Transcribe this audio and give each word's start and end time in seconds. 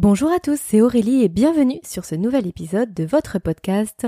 Bonjour 0.00 0.30
à 0.30 0.38
tous, 0.38 0.60
c'est 0.64 0.80
Aurélie 0.80 1.24
et 1.24 1.28
bienvenue 1.28 1.80
sur 1.82 2.04
ce 2.04 2.14
nouvel 2.14 2.46
épisode 2.46 2.94
de 2.94 3.02
votre 3.02 3.40
podcast 3.40 4.06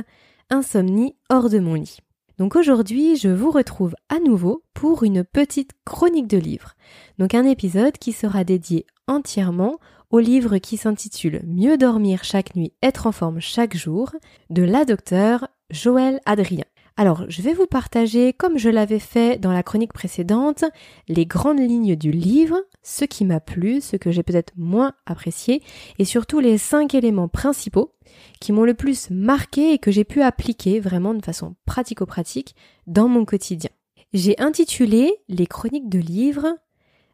Insomnie 0.48 1.16
hors 1.30 1.50
de 1.50 1.58
mon 1.58 1.74
lit. 1.74 1.98
Donc 2.38 2.54
aujourd'hui, 2.54 3.16
je 3.16 3.28
vous 3.28 3.50
retrouve 3.50 3.96
à 4.08 4.20
nouveau 4.20 4.62
pour 4.72 5.02
une 5.02 5.24
petite 5.24 5.72
chronique 5.84 6.28
de 6.28 6.38
livres. 6.38 6.74
Donc 7.18 7.34
un 7.34 7.44
épisode 7.44 7.98
qui 7.98 8.12
sera 8.12 8.44
dédié 8.44 8.86
entièrement 9.08 9.80
au 10.10 10.20
livre 10.20 10.58
qui 10.58 10.76
s'intitule 10.76 11.42
Mieux 11.44 11.76
dormir 11.76 12.22
chaque 12.22 12.54
nuit, 12.54 12.72
être 12.84 13.08
en 13.08 13.12
forme 13.12 13.40
chaque 13.40 13.76
jour 13.76 14.12
de 14.48 14.62
la 14.62 14.84
docteure 14.84 15.48
Joël 15.72 16.20
Adrien. 16.24 16.66
Alors, 16.96 17.24
je 17.28 17.42
vais 17.42 17.54
vous 17.54 17.66
partager, 17.66 18.32
comme 18.32 18.58
je 18.58 18.68
l'avais 18.68 18.98
fait 18.98 19.38
dans 19.38 19.52
la 19.52 19.62
chronique 19.62 19.92
précédente, 19.92 20.64
les 21.08 21.26
grandes 21.26 21.60
lignes 21.60 21.96
du 21.96 22.10
livre, 22.10 22.58
ce 22.82 23.04
qui 23.04 23.24
m'a 23.24 23.40
plu, 23.40 23.80
ce 23.80 23.96
que 23.96 24.10
j'ai 24.10 24.22
peut-être 24.22 24.52
moins 24.56 24.92
apprécié, 25.06 25.62
et 25.98 26.04
surtout 26.04 26.40
les 26.40 26.58
cinq 26.58 26.94
éléments 26.94 27.28
principaux 27.28 27.94
qui 28.40 28.52
m'ont 28.52 28.64
le 28.64 28.74
plus 28.74 29.10
marqué 29.10 29.72
et 29.72 29.78
que 29.78 29.90
j'ai 29.90 30.04
pu 30.04 30.22
appliquer 30.22 30.80
vraiment 30.80 31.14
de 31.14 31.24
façon 31.24 31.54
pratico-pratique 31.64 32.54
dans 32.86 33.08
mon 33.08 33.24
quotidien. 33.24 33.70
J'ai 34.12 34.38
intitulé 34.40 35.14
les 35.28 35.46
chroniques 35.46 35.88
de 35.88 36.00
livres 36.00 36.54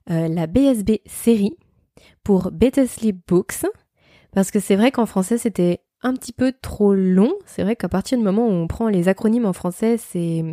euh, 0.09 0.29
la 0.29 0.47
BSB 0.47 1.01
série 1.05 1.57
pour 2.23 2.53
Better 2.53 2.87
Sleep 2.87 3.19
Books, 3.27 3.67
parce 4.33 4.53
que 4.53 4.61
c'est 4.61 4.77
vrai 4.77 4.93
qu'en 4.93 5.07
français 5.07 5.37
c'était 5.37 5.81
un 6.03 6.15
petit 6.15 6.33
peu 6.33 6.53
trop 6.61 6.95
long. 6.95 7.33
C'est 7.47 7.63
vrai 7.63 7.77
qu'à 7.77 7.89
partir 7.89 8.19
du 8.19 8.25
moment 8.25 8.47
où 8.47 8.51
on 8.51 8.67
prend 8.67 8.89
les 8.89 9.09
acronymes 9.09 9.47
en 9.47 9.53
français, 9.53 9.97
c'est 9.99 10.45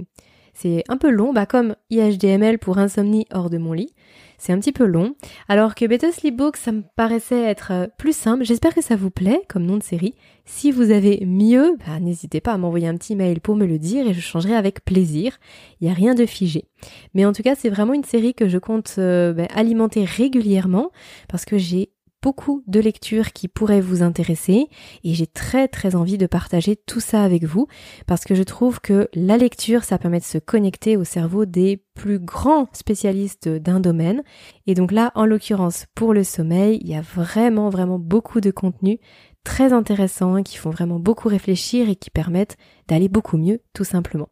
c'est 0.54 0.84
un 0.88 0.98
peu 0.98 1.10
long, 1.10 1.34
bah 1.34 1.48
comme 1.48 1.76
IHDML 1.90 2.60
pour 2.60 2.78
insomnie 2.78 3.26
hors 3.34 3.50
de 3.50 3.58
mon 3.58 3.74
lit. 3.74 3.94
C'est 4.38 4.54
un 4.54 4.60
petit 4.60 4.72
peu 4.72 4.86
long. 4.86 5.16
Alors 5.48 5.74
que 5.74 5.86
Better 5.86 6.12
Sleep 6.12 6.36
Book, 6.36 6.58
ça 6.58 6.72
me 6.72 6.84
paraissait 6.96 7.42
être 7.44 7.72
euh, 7.72 7.88
plus 7.98 8.16
simple. 8.16 8.44
J'espère 8.44 8.76
que 8.76 8.82
ça 8.82 8.96
vous 8.96 9.10
plaît 9.10 9.42
comme 9.48 9.66
nom 9.66 9.78
de 9.78 9.84
série. 9.84 10.16
Si 10.46 10.72
vous 10.72 10.92
avez 10.92 11.24
mieux, 11.26 11.78
bah, 11.88 12.00
n'hésitez 12.00 12.42
pas 12.42 12.52
à 12.52 12.58
m'envoyer 12.58 12.88
un 12.88 12.98
petit 12.98 13.16
mail 13.16 13.40
pour 13.40 13.56
me 13.56 13.66
le 13.66 13.80
dire 13.80 14.06
et 14.06 14.14
je 14.14 14.20
changerai 14.20 14.54
avec 14.54 14.84
plaisir. 14.84 15.40
Il 15.80 15.86
n'y 15.86 15.92
a 15.92 15.96
rien 15.96 16.14
de 16.14 16.26
figé. 16.26 16.66
Mais 17.14 17.26
en 17.26 17.32
tout 17.32 17.42
cas, 17.42 17.56
c'est 17.56 17.70
vraiment 17.70 17.94
une 17.94 18.04
série 18.04 18.34
que 18.34 18.50
je 18.50 18.58
compte 18.58 18.96
euh, 18.98 19.34
bah, 19.34 19.48
alimenter 19.56 20.04
régulièrement 20.04 20.92
parce 21.30 21.46
que 21.46 21.58
j'ai 21.58 21.93
beaucoup 22.24 22.64
de 22.68 22.80
lectures 22.80 23.34
qui 23.34 23.50
pourraient 23.50 23.82
vous 23.82 24.02
intéresser 24.02 24.70
et 25.04 25.14
j'ai 25.14 25.28
très 25.28 25.68
très 25.68 25.94
envie 25.94 26.18
de 26.18 26.26
partager 26.26 26.78
tout 26.78 27.02
ça 27.02 27.22
avec 27.22 27.44
vous 27.44 27.68
parce 28.08 28.24
que 28.24 28.34
je 28.34 28.44
trouve 28.44 28.80
que 28.80 29.10
la 29.14 29.38
lecture 29.38 29.84
ça 29.84 29.98
permet 29.98 30.20
de 30.20 30.24
se 30.24 30.38
connecter 30.38 30.96
au 30.96 31.04
cerveau 31.04 31.44
des 31.44 31.84
plus 31.96 32.20
grands 32.20 32.70
spécialistes 32.72 33.50
d'un 33.50 33.82
domaine 33.82 34.24
et 34.68 34.74
donc 34.74 34.94
là 34.94 35.12
en 35.16 35.26
l'occurrence 35.26 35.86
pour 35.96 36.14
le 36.14 36.24
sommeil 36.24 36.80
il 36.82 36.90
y 36.90 36.96
a 36.96 37.02
vraiment 37.02 37.70
vraiment 37.70 38.00
beaucoup 38.00 38.40
de 38.40 38.52
contenus 38.52 39.00
très 39.44 39.74
intéressants 39.74 40.44
qui 40.44 40.58
font 40.58 40.70
vraiment 40.70 41.00
beaucoup 41.00 41.28
réfléchir 41.28 41.90
et 41.90 41.98
qui 41.98 42.10
permettent 42.10 42.56
d'aller 42.88 43.10
beaucoup 43.10 43.38
mieux 43.38 43.60
tout 43.74 43.84
simplement. 43.84 44.30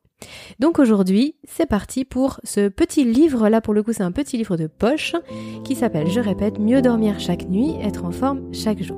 Donc 0.60 0.80
aujourd'hui, 0.80 1.36
c'est 1.48 1.66
parti 1.66 2.06
pour 2.06 2.40
ce 2.44 2.68
petit 2.70 3.04
livre, 3.04 3.50
là 3.50 3.62
pour 3.62 3.74
le 3.74 3.84
coup 3.84 3.94
c'est 3.94 4.04
un 4.04 4.12
petit 4.12 4.38
livre 4.38 4.58
de 4.58 4.68
poche, 4.68 5.16
qui 5.64 5.76
s'appelle, 5.76 6.10
je 6.10 6.20
répète, 6.20 6.60
Mieux 6.60 6.82
dormir 6.82 7.20
chaque 7.20 7.48
nuit, 7.50 7.76
être 7.82 8.06
en 8.06 8.12
forme 8.12 8.42
chaque 8.54 8.82
jour. 8.82 8.98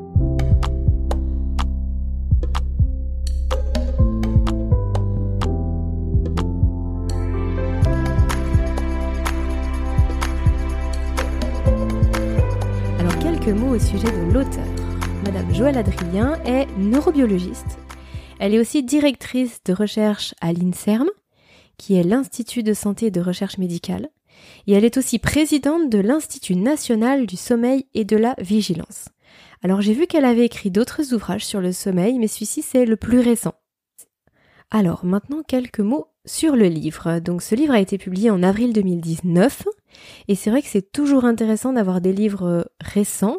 Alors 12.99 13.17
quelques 13.19 13.47
mots 13.47 13.75
au 13.75 13.79
sujet 13.79 14.07
de 14.07 14.33
l'auteur. 14.33 14.65
Madame 15.25 15.53
Joëlle 15.53 15.77
Adrien 15.77 16.37
est 16.45 16.67
neurobiologiste 16.77 17.77
elle 18.39 18.53
est 18.53 18.59
aussi 18.59 18.83
directrice 18.83 19.59
de 19.65 19.73
recherche 19.73 20.33
à 20.41 20.53
l'INSERM, 20.53 21.09
qui 21.77 21.95
est 21.95 22.03
l'Institut 22.03 22.63
de 22.63 22.73
santé 22.73 23.07
et 23.07 23.11
de 23.11 23.21
recherche 23.21 23.57
médicale, 23.57 24.09
et 24.67 24.73
elle 24.73 24.85
est 24.85 24.97
aussi 24.97 25.19
présidente 25.19 25.89
de 25.89 25.99
l'Institut 25.99 26.55
national 26.55 27.25
du 27.25 27.37
sommeil 27.37 27.85
et 27.93 28.05
de 28.05 28.17
la 28.17 28.35
vigilance. 28.39 29.09
Alors 29.63 29.81
j'ai 29.81 29.93
vu 29.93 30.07
qu'elle 30.07 30.25
avait 30.25 30.45
écrit 30.45 30.71
d'autres 30.71 31.13
ouvrages 31.13 31.45
sur 31.45 31.61
le 31.61 31.71
sommeil, 31.71 32.19
mais 32.19 32.27
celui-ci 32.27 32.61
c'est 32.61 32.85
le 32.85 32.97
plus 32.97 33.19
récent. 33.19 33.53
Alors 34.71 35.05
maintenant 35.05 35.43
quelques 35.47 35.79
mots 35.79 36.07
sur 36.25 36.55
le 36.55 36.67
livre. 36.67 37.19
Donc 37.19 37.41
ce 37.41 37.55
livre 37.55 37.73
a 37.73 37.79
été 37.79 37.97
publié 37.97 38.29
en 38.29 38.43
avril 38.43 38.73
2019 38.73 39.63
et 40.27 40.35
c'est 40.35 40.49
vrai 40.49 40.61
que 40.61 40.67
c'est 40.67 40.91
toujours 40.91 41.25
intéressant 41.25 41.73
d'avoir 41.73 42.01
des 42.01 42.13
livres 42.13 42.69
récents 42.81 43.37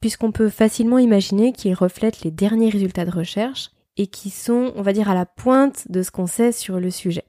puisqu'on 0.00 0.32
peut 0.32 0.50
facilement 0.50 0.98
imaginer 0.98 1.52
qu'ils 1.52 1.74
reflètent 1.74 2.22
les 2.22 2.30
derniers 2.30 2.70
résultats 2.70 3.04
de 3.04 3.10
recherche 3.10 3.70
et 3.96 4.06
qui 4.06 4.30
sont, 4.30 4.72
on 4.76 4.82
va 4.82 4.92
dire, 4.92 5.10
à 5.10 5.14
la 5.14 5.26
pointe 5.26 5.90
de 5.90 6.02
ce 6.02 6.10
qu'on 6.10 6.26
sait 6.26 6.52
sur 6.52 6.80
le 6.80 6.90
sujet. 6.90 7.24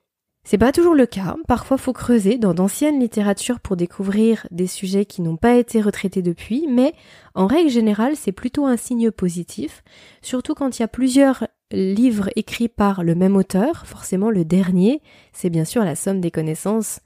C'est 0.49 0.57
pas 0.57 0.71
toujours 0.71 0.95
le 0.95 1.05
cas. 1.05 1.35
Parfois, 1.49 1.77
faut 1.77 1.91
creuser 1.91 2.37
dans 2.37 2.53
d'anciennes 2.53 3.01
littératures 3.01 3.59
pour 3.59 3.75
découvrir 3.75 4.47
des 4.49 4.67
sujets 4.67 5.05
qui 5.05 5.21
n'ont 5.21 5.35
pas 5.35 5.55
été 5.55 5.81
retraités 5.81 6.21
depuis, 6.21 6.67
mais 6.69 6.93
en 7.35 7.47
règle 7.47 7.69
générale, 7.69 8.15
c'est 8.15 8.31
plutôt 8.31 8.65
un 8.65 8.77
signe 8.77 9.11
positif, 9.11 9.83
surtout 10.21 10.53
quand 10.53 10.79
il 10.79 10.83
y 10.83 10.85
a 10.85 10.87
plusieurs 10.87 11.47
livres 11.71 12.29
écrits 12.35 12.69
par 12.69 13.03
le 13.03 13.15
même 13.15 13.35
auteur. 13.35 13.85
Forcément, 13.85 14.29
le 14.29 14.45
dernier, 14.45 15.01
c'est 15.33 15.49
bien 15.49 15.65
sûr 15.65 15.83
la 15.83 15.95
somme 15.95 16.21
des 16.21 16.31
connaissances 16.31 16.99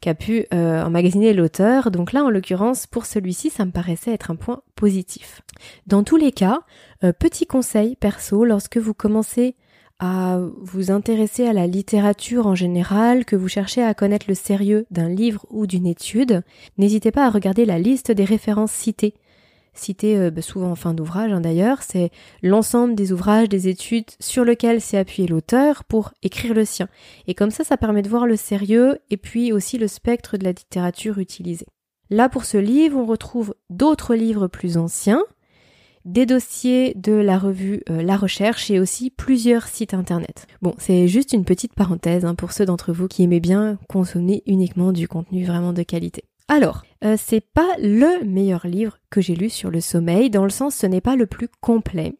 qu'a 0.00 0.14
pu 0.14 0.46
euh, 0.52 0.82
emmagasiner 0.82 1.32
l'auteur. 1.32 1.90
Donc 1.90 2.12
là, 2.12 2.24
en 2.24 2.30
l'occurrence, 2.30 2.86
pour 2.86 3.06
celui-ci, 3.06 3.50
ça 3.50 3.64
me 3.64 3.70
paraissait 3.70 4.12
être 4.12 4.30
un 4.30 4.36
point 4.36 4.62
positif. 4.76 5.42
Dans 5.86 6.04
tous 6.04 6.16
les 6.16 6.32
cas, 6.32 6.60
euh, 7.04 7.12
petit 7.12 7.46
conseil 7.46 7.96
perso, 7.96 8.44
lorsque 8.44 8.76
vous 8.76 8.94
commencez 8.94 9.56
à 10.00 10.38
vous 10.60 10.92
intéresser 10.92 11.46
à 11.48 11.52
la 11.52 11.66
littérature 11.66 12.46
en 12.46 12.54
général, 12.54 13.24
que 13.24 13.34
vous 13.34 13.48
cherchez 13.48 13.82
à 13.82 13.94
connaître 13.94 14.26
le 14.28 14.34
sérieux 14.34 14.86
d'un 14.92 15.08
livre 15.08 15.44
ou 15.50 15.66
d'une 15.66 15.86
étude, 15.86 16.42
n'hésitez 16.76 17.10
pas 17.10 17.26
à 17.26 17.30
regarder 17.30 17.64
la 17.64 17.80
liste 17.80 18.12
des 18.12 18.24
références 18.24 18.70
citées. 18.70 19.14
Citées 19.78 20.16
euh, 20.16 20.30
bah, 20.30 20.42
souvent 20.42 20.72
en 20.72 20.74
fin 20.74 20.92
d'ouvrage 20.92 21.32
hein, 21.32 21.40
d'ailleurs, 21.40 21.82
c'est 21.82 22.10
l'ensemble 22.42 22.94
des 22.94 23.12
ouvrages, 23.12 23.48
des 23.48 23.68
études 23.68 24.10
sur 24.18 24.44
lesquels 24.44 24.80
s'est 24.80 24.98
appuyé 24.98 25.28
l'auteur 25.28 25.84
pour 25.84 26.12
écrire 26.22 26.52
le 26.54 26.64
sien. 26.64 26.88
Et 27.26 27.34
comme 27.34 27.50
ça, 27.50 27.64
ça 27.64 27.76
permet 27.76 28.02
de 28.02 28.08
voir 28.08 28.26
le 28.26 28.36
sérieux 28.36 28.98
et 29.10 29.16
puis 29.16 29.52
aussi 29.52 29.78
le 29.78 29.86
spectre 29.86 30.36
de 30.36 30.44
la 30.44 30.50
littérature 30.50 31.18
utilisée. 31.18 31.66
Là, 32.10 32.28
pour 32.28 32.44
ce 32.44 32.56
livre, 32.56 32.98
on 32.98 33.06
retrouve 33.06 33.54
d'autres 33.70 34.14
livres 34.14 34.48
plus 34.48 34.78
anciens, 34.78 35.22
des 36.04 36.26
dossiers 36.26 36.94
de 36.94 37.12
la 37.12 37.38
revue 37.38 37.82
euh, 37.90 38.02
La 38.02 38.16
Recherche 38.16 38.70
et 38.70 38.80
aussi 38.80 39.10
plusieurs 39.10 39.68
sites 39.68 39.94
internet. 39.94 40.46
Bon, 40.62 40.74
c'est 40.78 41.06
juste 41.06 41.34
une 41.34 41.44
petite 41.44 41.74
parenthèse 41.74 42.24
hein, 42.24 42.34
pour 42.34 42.52
ceux 42.52 42.64
d'entre 42.64 42.92
vous 42.92 43.08
qui 43.08 43.22
aimez 43.22 43.40
bien 43.40 43.78
consommer 43.88 44.42
uniquement 44.46 44.92
du 44.92 45.06
contenu 45.06 45.44
vraiment 45.44 45.72
de 45.72 45.82
qualité. 45.82 46.24
Alors, 46.48 46.82
euh, 47.04 47.16
c'est 47.18 47.40
pas 47.42 47.76
le 47.78 48.24
meilleur 48.24 48.66
livre 48.66 48.98
que 49.10 49.20
j'ai 49.20 49.36
lu 49.36 49.50
sur 49.50 49.70
le 49.70 49.80
sommeil, 49.80 50.30
dans 50.30 50.44
le 50.44 50.50
sens 50.50 50.74
ce 50.74 50.86
n'est 50.86 51.02
pas 51.02 51.14
le 51.14 51.26
plus 51.26 51.48
complet, 51.60 52.14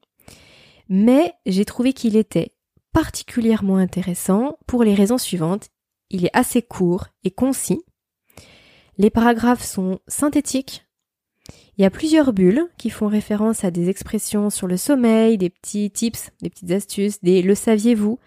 mais 0.89 1.33
j'ai 1.47 1.65
trouvé 1.65 1.93
qu'il 1.93 2.17
était 2.17 2.53
particulièrement 2.93 3.77
intéressant 3.77 4.59
pour 4.67 4.85
les 4.85 4.95
raisons 4.95 5.19
suivantes. 5.19 5.69
Il 6.11 6.25
est 6.25 6.37
assez 6.37 6.63
court 6.63 7.07
et 7.25 7.31
concis. 7.31 7.83
Les 8.99 9.11
paragraphes 9.11 9.65
sont 9.65 10.01
synthétiques, 10.09 10.89
il 11.79 11.83
y 11.83 11.85
a 11.85 11.91
plusieurs 11.91 12.33
bulles 12.33 12.67
qui 12.77 12.91
font 12.91 13.07
référence 13.07 13.63
à 13.63 13.71
des 13.71 13.89
expressions 13.89 14.51
sur 14.51 14.67
le 14.67 14.77
sommeil, 14.77 15.39
des 15.39 15.49
petits 15.49 15.93
tips, 15.93 16.31
des 16.43 16.51
petites 16.51 16.73
astuces, 16.73 17.23
des 17.23 17.41
le 17.41 17.55
saviez-vous, 17.55 18.19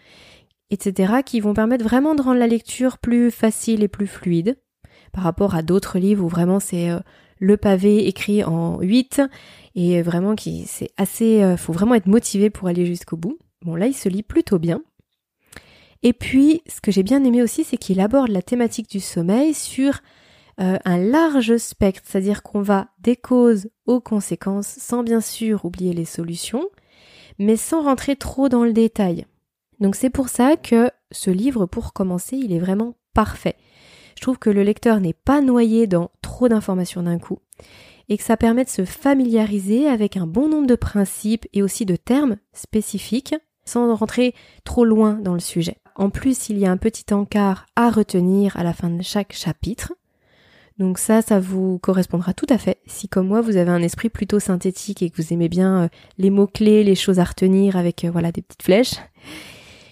etc. 0.69 1.15
qui 1.25 1.41
vont 1.41 1.53
permettre 1.53 1.83
vraiment 1.83 2.15
de 2.15 2.21
rendre 2.21 2.39
la 2.39 2.47
lecture 2.47 2.97
plus 2.97 3.29
facile 3.29 3.83
et 3.83 3.89
plus 3.89 4.07
fluide 4.07 4.57
par 5.11 5.23
rapport 5.23 5.55
à 5.55 5.61
d'autres 5.61 5.99
livres 5.99 6.23
où 6.23 6.27
vraiment 6.27 6.59
c'est 6.59 6.89
euh, 6.89 6.99
le 7.39 7.57
pavé 7.57 8.07
écrit 8.07 8.43
en 8.43 8.79
8 8.79 9.21
et 9.75 10.01
vraiment 10.01 10.35
qui 10.35 10.65
c'est 10.67 10.91
assez 10.97 11.43
euh, 11.43 11.57
faut 11.57 11.73
vraiment 11.73 11.95
être 11.95 12.07
motivé 12.07 12.49
pour 12.49 12.67
aller 12.67 12.85
jusqu'au 12.85 13.17
bout. 13.17 13.37
Bon 13.63 13.75
là 13.75 13.87
il 13.87 13.93
se 13.93 14.09
lit 14.09 14.23
plutôt 14.23 14.59
bien. 14.59 14.81
Et 16.03 16.13
puis 16.13 16.61
ce 16.67 16.81
que 16.81 16.91
j'ai 16.91 17.03
bien 17.03 17.23
aimé 17.23 17.41
aussi 17.41 17.63
c'est 17.63 17.77
qu'il 17.77 17.99
aborde 17.99 18.29
la 18.29 18.41
thématique 18.41 18.89
du 18.89 18.99
sommeil 18.99 19.53
sur 19.53 20.01
euh, 20.59 20.77
un 20.85 20.97
large 20.97 21.57
spectre, 21.57 22.03
c'est-à-dire 22.05 22.43
qu'on 22.43 22.61
va 22.61 22.89
des 22.99 23.15
causes 23.15 23.69
aux 23.85 24.01
conséquences 24.01 24.67
sans 24.67 25.01
bien 25.01 25.21
sûr 25.21 25.65
oublier 25.65 25.93
les 25.93 26.05
solutions, 26.05 26.67
mais 27.39 27.55
sans 27.55 27.81
rentrer 27.81 28.15
trop 28.15 28.49
dans 28.49 28.63
le 28.63 28.73
détail. 28.73 29.25
Donc 29.79 29.95
c'est 29.95 30.11
pour 30.11 30.29
ça 30.29 30.57
que 30.57 30.91
ce 31.11 31.31
livre, 31.31 31.65
pour 31.65 31.93
commencer, 31.93 32.37
il 32.37 32.53
est 32.53 32.59
vraiment 32.59 32.95
parfait. 33.13 33.55
Je 34.21 34.25
trouve 34.27 34.37
que 34.37 34.51
le 34.51 34.61
lecteur 34.61 34.99
n'est 34.99 35.15
pas 35.15 35.41
noyé 35.41 35.87
dans 35.87 36.11
trop 36.21 36.47
d'informations 36.47 37.01
d'un 37.01 37.17
coup 37.17 37.39
et 38.07 38.17
que 38.19 38.23
ça 38.23 38.37
permet 38.37 38.63
de 38.63 38.69
se 38.69 38.85
familiariser 38.85 39.87
avec 39.87 40.15
un 40.15 40.27
bon 40.27 40.47
nombre 40.47 40.67
de 40.67 40.75
principes 40.75 41.47
et 41.53 41.63
aussi 41.63 41.87
de 41.87 41.95
termes 41.95 42.37
spécifiques 42.53 43.33
sans 43.65 43.95
rentrer 43.95 44.35
trop 44.63 44.85
loin 44.85 45.13
dans 45.13 45.33
le 45.33 45.39
sujet. 45.39 45.77
En 45.95 46.11
plus, 46.11 46.49
il 46.49 46.59
y 46.59 46.67
a 46.67 46.71
un 46.71 46.77
petit 46.77 47.11
encart 47.11 47.65
à 47.75 47.89
retenir 47.89 48.55
à 48.57 48.63
la 48.63 48.73
fin 48.73 48.91
de 48.91 49.01
chaque 49.01 49.33
chapitre 49.33 49.93
Donc 50.77 50.99
ça, 50.99 51.23
ça 51.23 51.39
vous 51.39 51.79
correspondra 51.79 52.35
tout 52.35 52.45
à 52.51 52.59
fait 52.59 52.77
si 52.85 53.09
comme 53.09 53.27
moi 53.27 53.41
vous 53.41 53.57
avez 53.57 53.71
un 53.71 53.81
esprit 53.81 54.09
plutôt 54.09 54.39
synthétique 54.39 55.01
et 55.01 55.09
que 55.09 55.19
vous 55.19 55.33
aimez 55.33 55.49
bien 55.49 55.85
euh, 55.85 55.87
les 56.19 56.29
mots-clés, 56.29 56.83
les 56.83 56.93
choses 56.93 57.17
à 57.17 57.23
retenir 57.23 57.75
avec 57.75 58.05
euh, 58.05 58.11
voilà 58.11 58.31
des 58.31 58.43
petites 58.43 58.61
flèches. 58.61 58.97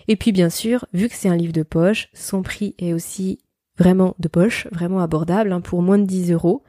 Et 0.07 0.15
puis 0.15 0.31
bien 0.31 0.51
sûr, 0.51 0.85
vu 0.93 1.09
que 1.09 1.15
c'est 1.15 1.29
un 1.29 1.35
livre 1.35 1.53
de 1.53 1.63
poche, 1.63 2.09
son 2.13 2.43
prix 2.43 2.75
est 2.77 2.93
aussi 2.93 3.39
vraiment 3.79 4.15
de 4.19 4.27
poche, 4.27 4.67
vraiment 4.71 4.99
abordable, 4.99 5.51
hein, 5.51 5.61
pour 5.61 5.81
moins 5.81 5.97
de 5.97 6.05
10 6.05 6.31
euros. 6.31 6.63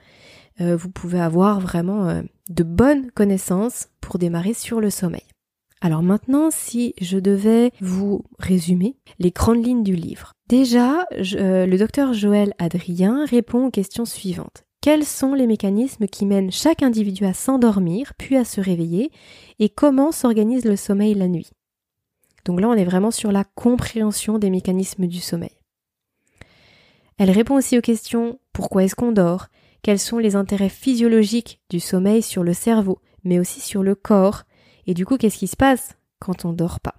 Euh, 0.61 0.77
vous 0.77 0.91
pouvez 0.91 1.21
avoir 1.21 1.61
vraiment 1.61 2.23
de 2.49 2.63
bonnes 2.63 3.11
connaissances 3.11 3.89
pour 4.01 4.19
démarrer 4.19 4.55
sur 4.55 4.81
le 4.81 4.91
sommeil. 4.91 5.25
Alors 5.83 6.03
maintenant, 6.03 6.51
si 6.51 6.95
je 7.01 7.19
devais 7.19 7.73
vous 7.81 8.25
résumer 8.39 8.97
les 9.19 9.31
grandes 9.31 9.65
lignes 9.65 9.83
du 9.83 9.97
livre. 9.97 10.35
Déjà, 10.49 11.07
euh, 11.13 11.65
le 11.65 11.79
docteur 11.79 12.13
Joël 12.13 12.53
Adrien 12.59 13.25
répond 13.25 13.67
aux 13.67 13.71
questions 13.71 14.05
suivantes. 14.05 14.65
Quels 14.83 15.05
sont 15.05 15.35
les 15.35 15.47
mécanismes 15.47 16.07
qui 16.07 16.27
mènent 16.27 16.53
chaque 16.53 16.83
individu 16.83 17.25
à 17.25 17.33
s'endormir, 17.33 18.13
puis 18.19 18.37
à 18.37 18.45
se 18.45 18.61
réveiller, 18.61 19.11
et 19.59 19.69
comment 19.69 20.13
s'organise 20.13 20.65
le 20.65 20.77
sommeil 20.77 21.15
la 21.15 21.29
nuit? 21.29 21.51
Donc 22.45 22.61
là, 22.61 22.69
on 22.69 22.75
est 22.75 22.85
vraiment 22.85 23.11
sur 23.11 23.33
la 23.33 23.45
compréhension 23.45 24.39
des 24.39 24.51
mécanismes 24.51 25.07
du 25.07 25.21
sommeil. 25.21 25.60
Elle 27.21 27.31
répond 27.31 27.57
aussi 27.57 27.77
aux 27.77 27.83
questions 27.83 28.39
pourquoi 28.55 28.83
est-ce 28.83 28.95
qu'on 28.95 29.13
dort? 29.13 29.49
Quels 29.83 29.99
sont 29.99 30.17
les 30.17 30.37
intérêts 30.37 30.71
physiologiques 30.71 31.61
du 31.69 31.79
sommeil 31.79 32.23
sur 32.23 32.43
le 32.43 32.55
cerveau, 32.55 32.99
mais 33.25 33.39
aussi 33.39 33.61
sur 33.61 33.83
le 33.83 33.95
corps? 33.95 34.45
Et 34.87 34.95
du 34.95 35.05
coup, 35.05 35.19
qu'est-ce 35.19 35.37
qui 35.37 35.47
se 35.47 35.55
passe 35.55 35.99
quand 36.19 36.47
on 36.47 36.55
dort 36.55 36.81
pas? 36.81 36.95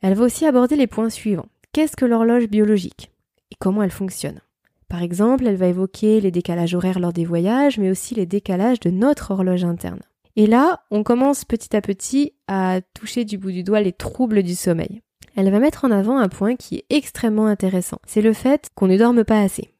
Elle 0.00 0.14
va 0.14 0.24
aussi 0.24 0.46
aborder 0.46 0.76
les 0.76 0.86
points 0.86 1.10
suivants. 1.10 1.50
Qu'est-ce 1.72 1.94
que 1.94 2.06
l'horloge 2.06 2.48
biologique? 2.48 3.10
Et 3.50 3.56
comment 3.60 3.82
elle 3.82 3.90
fonctionne? 3.90 4.40
Par 4.88 5.02
exemple, 5.02 5.46
elle 5.46 5.56
va 5.56 5.66
évoquer 5.66 6.22
les 6.22 6.30
décalages 6.30 6.74
horaires 6.74 6.98
lors 6.98 7.12
des 7.12 7.26
voyages, 7.26 7.76
mais 7.76 7.90
aussi 7.90 8.14
les 8.14 8.24
décalages 8.24 8.80
de 8.80 8.88
notre 8.88 9.32
horloge 9.32 9.64
interne. 9.64 10.00
Et 10.36 10.46
là, 10.46 10.84
on 10.90 11.02
commence 11.02 11.44
petit 11.44 11.76
à 11.76 11.82
petit 11.82 12.32
à 12.48 12.80
toucher 12.94 13.26
du 13.26 13.36
bout 13.36 13.50
du 13.50 13.62
doigt 13.62 13.82
les 13.82 13.92
troubles 13.92 14.42
du 14.42 14.54
sommeil. 14.54 15.02
Elle 15.36 15.50
va 15.50 15.60
mettre 15.60 15.84
en 15.84 15.90
avant 15.90 16.16
un 16.18 16.30
point 16.30 16.56
qui 16.56 16.76
est 16.76 16.86
extrêmement 16.88 17.46
intéressant. 17.46 17.98
C'est 18.06 18.22
le 18.22 18.32
fait 18.32 18.70
qu'on 18.74 18.86
ne 18.86 18.96
dorme 18.96 19.22
pas 19.22 19.42
assez. 19.42 19.70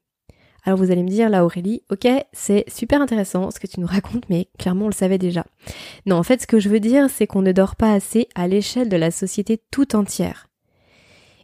Alors 0.65 0.79
vous 0.79 0.91
allez 0.91 1.03
me 1.03 1.09
dire 1.09 1.31
là 1.31 1.45
Aurélie, 1.45 1.83
ok, 1.91 2.07
c'est 2.33 2.65
super 2.69 3.01
intéressant 3.01 3.51
ce 3.51 3.59
que 3.59 3.67
tu 3.67 3.81
nous 3.81 3.87
racontes, 3.87 4.29
mais 4.29 4.49
clairement 4.59 4.87
on 4.87 4.89
le 4.89 4.95
savait 4.95 5.17
déjà. 5.17 5.47
Non, 6.05 6.17
en 6.17 6.23
fait 6.25 6.43
ce 6.43 6.47
que 6.47 6.59
je 6.59 6.69
veux 6.69 6.81
dire 6.81 7.09
c'est 7.09 7.27
qu'on 7.27 7.41
ne 7.41 7.53
dort 7.53 7.77
pas 7.77 7.93
assez 7.93 8.29
à 8.35 8.49
l'échelle 8.49 8.89
de 8.89 8.97
la 8.97 9.11
société 9.11 9.63
tout 9.71 9.97
entière. 9.97 10.49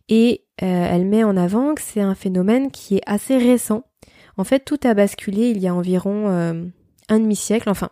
Et 0.08 0.44
euh, 0.62 0.88
elle 0.90 1.06
met 1.06 1.24
en 1.24 1.36
avant 1.36 1.74
que 1.74 1.80
c'est 1.80 2.00
un 2.00 2.16
phénomène 2.16 2.70
qui 2.70 2.96
est 2.96 3.02
assez 3.06 3.38
récent. 3.38 3.84
En 4.36 4.44
fait 4.44 4.64
tout 4.64 4.80
a 4.82 4.92
basculé 4.92 5.50
il 5.50 5.58
y 5.58 5.68
a 5.68 5.74
environ 5.74 6.28
euh, 6.28 6.64
un 7.08 7.20
demi-siècle, 7.20 7.70
enfin 7.70 7.90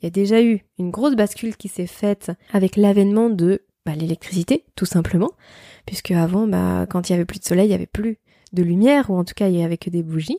il 0.00 0.04
y 0.04 0.08
a 0.08 0.10
déjà 0.10 0.42
eu 0.42 0.64
une 0.78 0.90
grosse 0.90 1.14
bascule 1.14 1.56
qui 1.56 1.68
s'est 1.68 1.86
faite 1.86 2.32
avec 2.52 2.76
l'avènement 2.76 3.28
de 3.28 3.62
bah, 3.90 3.96
l'électricité, 3.96 4.64
tout 4.76 4.86
simplement, 4.86 5.32
puisque 5.86 6.12
avant, 6.12 6.46
bah, 6.46 6.86
quand 6.88 7.08
il 7.08 7.12
y 7.12 7.14
avait 7.14 7.24
plus 7.24 7.40
de 7.40 7.44
soleil, 7.44 7.68
il 7.68 7.72
y 7.72 7.74
avait 7.74 7.86
plus 7.86 8.18
de 8.52 8.62
lumière, 8.62 9.10
ou 9.10 9.16
en 9.16 9.24
tout 9.24 9.34
cas 9.34 9.48
il 9.48 9.56
y 9.56 9.62
avait 9.62 9.78
que 9.78 9.90
des 9.90 10.02
bougies. 10.02 10.38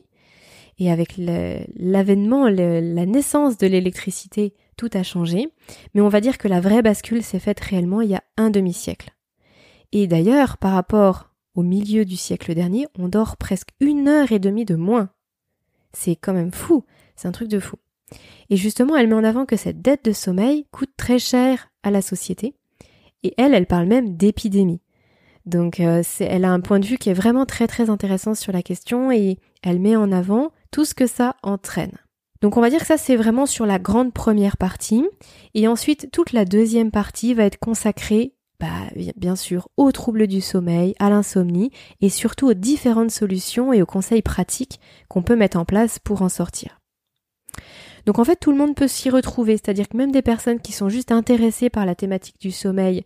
Et 0.78 0.90
avec 0.90 1.14
l'avènement, 1.18 2.48
la 2.48 3.06
naissance 3.06 3.58
de 3.58 3.66
l'électricité, 3.66 4.54
tout 4.76 4.88
a 4.94 5.02
changé. 5.02 5.48
Mais 5.94 6.00
on 6.00 6.08
va 6.08 6.20
dire 6.20 6.38
que 6.38 6.48
la 6.48 6.60
vraie 6.60 6.82
bascule 6.82 7.22
s'est 7.22 7.38
faite 7.38 7.60
réellement 7.60 8.00
il 8.00 8.10
y 8.10 8.14
a 8.14 8.24
un 8.38 8.50
demi-siècle. 8.50 9.10
Et 9.92 10.06
d'ailleurs, 10.06 10.56
par 10.56 10.72
rapport 10.72 11.30
au 11.54 11.62
milieu 11.62 12.06
du 12.06 12.16
siècle 12.16 12.54
dernier, 12.54 12.86
on 12.98 13.08
dort 13.08 13.36
presque 13.36 13.68
une 13.80 14.08
heure 14.08 14.32
et 14.32 14.38
demie 14.38 14.64
de 14.64 14.74
moins. 14.74 15.10
C'est 15.92 16.16
quand 16.16 16.32
même 16.32 16.52
fou. 16.52 16.84
C'est 17.16 17.28
un 17.28 17.32
truc 17.32 17.48
de 17.48 17.60
fou. 17.60 17.76
Et 18.48 18.56
justement, 18.56 18.96
elle 18.96 19.08
met 19.08 19.14
en 19.14 19.24
avant 19.24 19.44
que 19.44 19.56
cette 19.56 19.82
dette 19.82 20.06
de 20.06 20.12
sommeil 20.12 20.66
coûte 20.70 20.92
très 20.96 21.18
cher 21.18 21.68
à 21.82 21.90
la 21.90 22.00
société. 22.00 22.54
Et 23.22 23.34
elle, 23.36 23.54
elle 23.54 23.66
parle 23.66 23.86
même 23.86 24.16
d'épidémie. 24.16 24.80
Donc, 25.46 25.80
euh, 25.80 26.02
elle 26.20 26.44
a 26.44 26.52
un 26.52 26.60
point 26.60 26.78
de 26.78 26.86
vue 26.86 26.98
qui 26.98 27.10
est 27.10 27.14
vraiment 27.14 27.46
très 27.46 27.66
très 27.66 27.90
intéressant 27.90 28.34
sur 28.34 28.52
la 28.52 28.62
question 28.62 29.10
et 29.10 29.38
elle 29.62 29.80
met 29.80 29.96
en 29.96 30.12
avant 30.12 30.52
tout 30.70 30.84
ce 30.84 30.94
que 30.94 31.06
ça 31.06 31.36
entraîne. 31.42 31.98
Donc 32.42 32.56
on 32.56 32.60
va 32.60 32.70
dire 32.70 32.80
que 32.80 32.86
ça 32.86 32.98
c'est 32.98 33.14
vraiment 33.14 33.46
sur 33.46 33.66
la 33.66 33.78
grande 33.78 34.12
première 34.12 34.56
partie 34.56 35.06
et 35.54 35.68
ensuite 35.68 36.10
toute 36.10 36.32
la 36.32 36.44
deuxième 36.44 36.90
partie 36.90 37.34
va 37.34 37.44
être 37.44 37.58
consacrée 37.58 38.34
bah, 38.58 38.68
bien 39.16 39.36
sûr 39.36 39.68
aux 39.76 39.90
troubles 39.92 40.26
du 40.26 40.40
sommeil, 40.40 40.94
à 40.98 41.08
l'insomnie 41.08 41.70
et 42.00 42.08
surtout 42.08 42.48
aux 42.48 42.54
différentes 42.54 43.12
solutions 43.12 43.72
et 43.72 43.80
aux 43.80 43.86
conseils 43.86 44.22
pratiques 44.22 44.80
qu'on 45.08 45.22
peut 45.22 45.36
mettre 45.36 45.56
en 45.56 45.64
place 45.64 45.98
pour 45.98 46.22
en 46.22 46.28
sortir. 46.28 46.80
Donc 48.06 48.18
en 48.18 48.24
fait 48.24 48.36
tout 48.36 48.50
le 48.50 48.58
monde 48.58 48.74
peut 48.74 48.88
s'y 48.88 49.10
retrouver, 49.10 49.52
c'est-à-dire 49.52 49.88
que 49.88 49.96
même 49.96 50.12
des 50.12 50.22
personnes 50.22 50.60
qui 50.60 50.72
sont 50.72 50.88
juste 50.88 51.12
intéressées 51.12 51.70
par 51.70 51.86
la 51.86 51.94
thématique 51.94 52.40
du 52.40 52.50
sommeil 52.50 53.04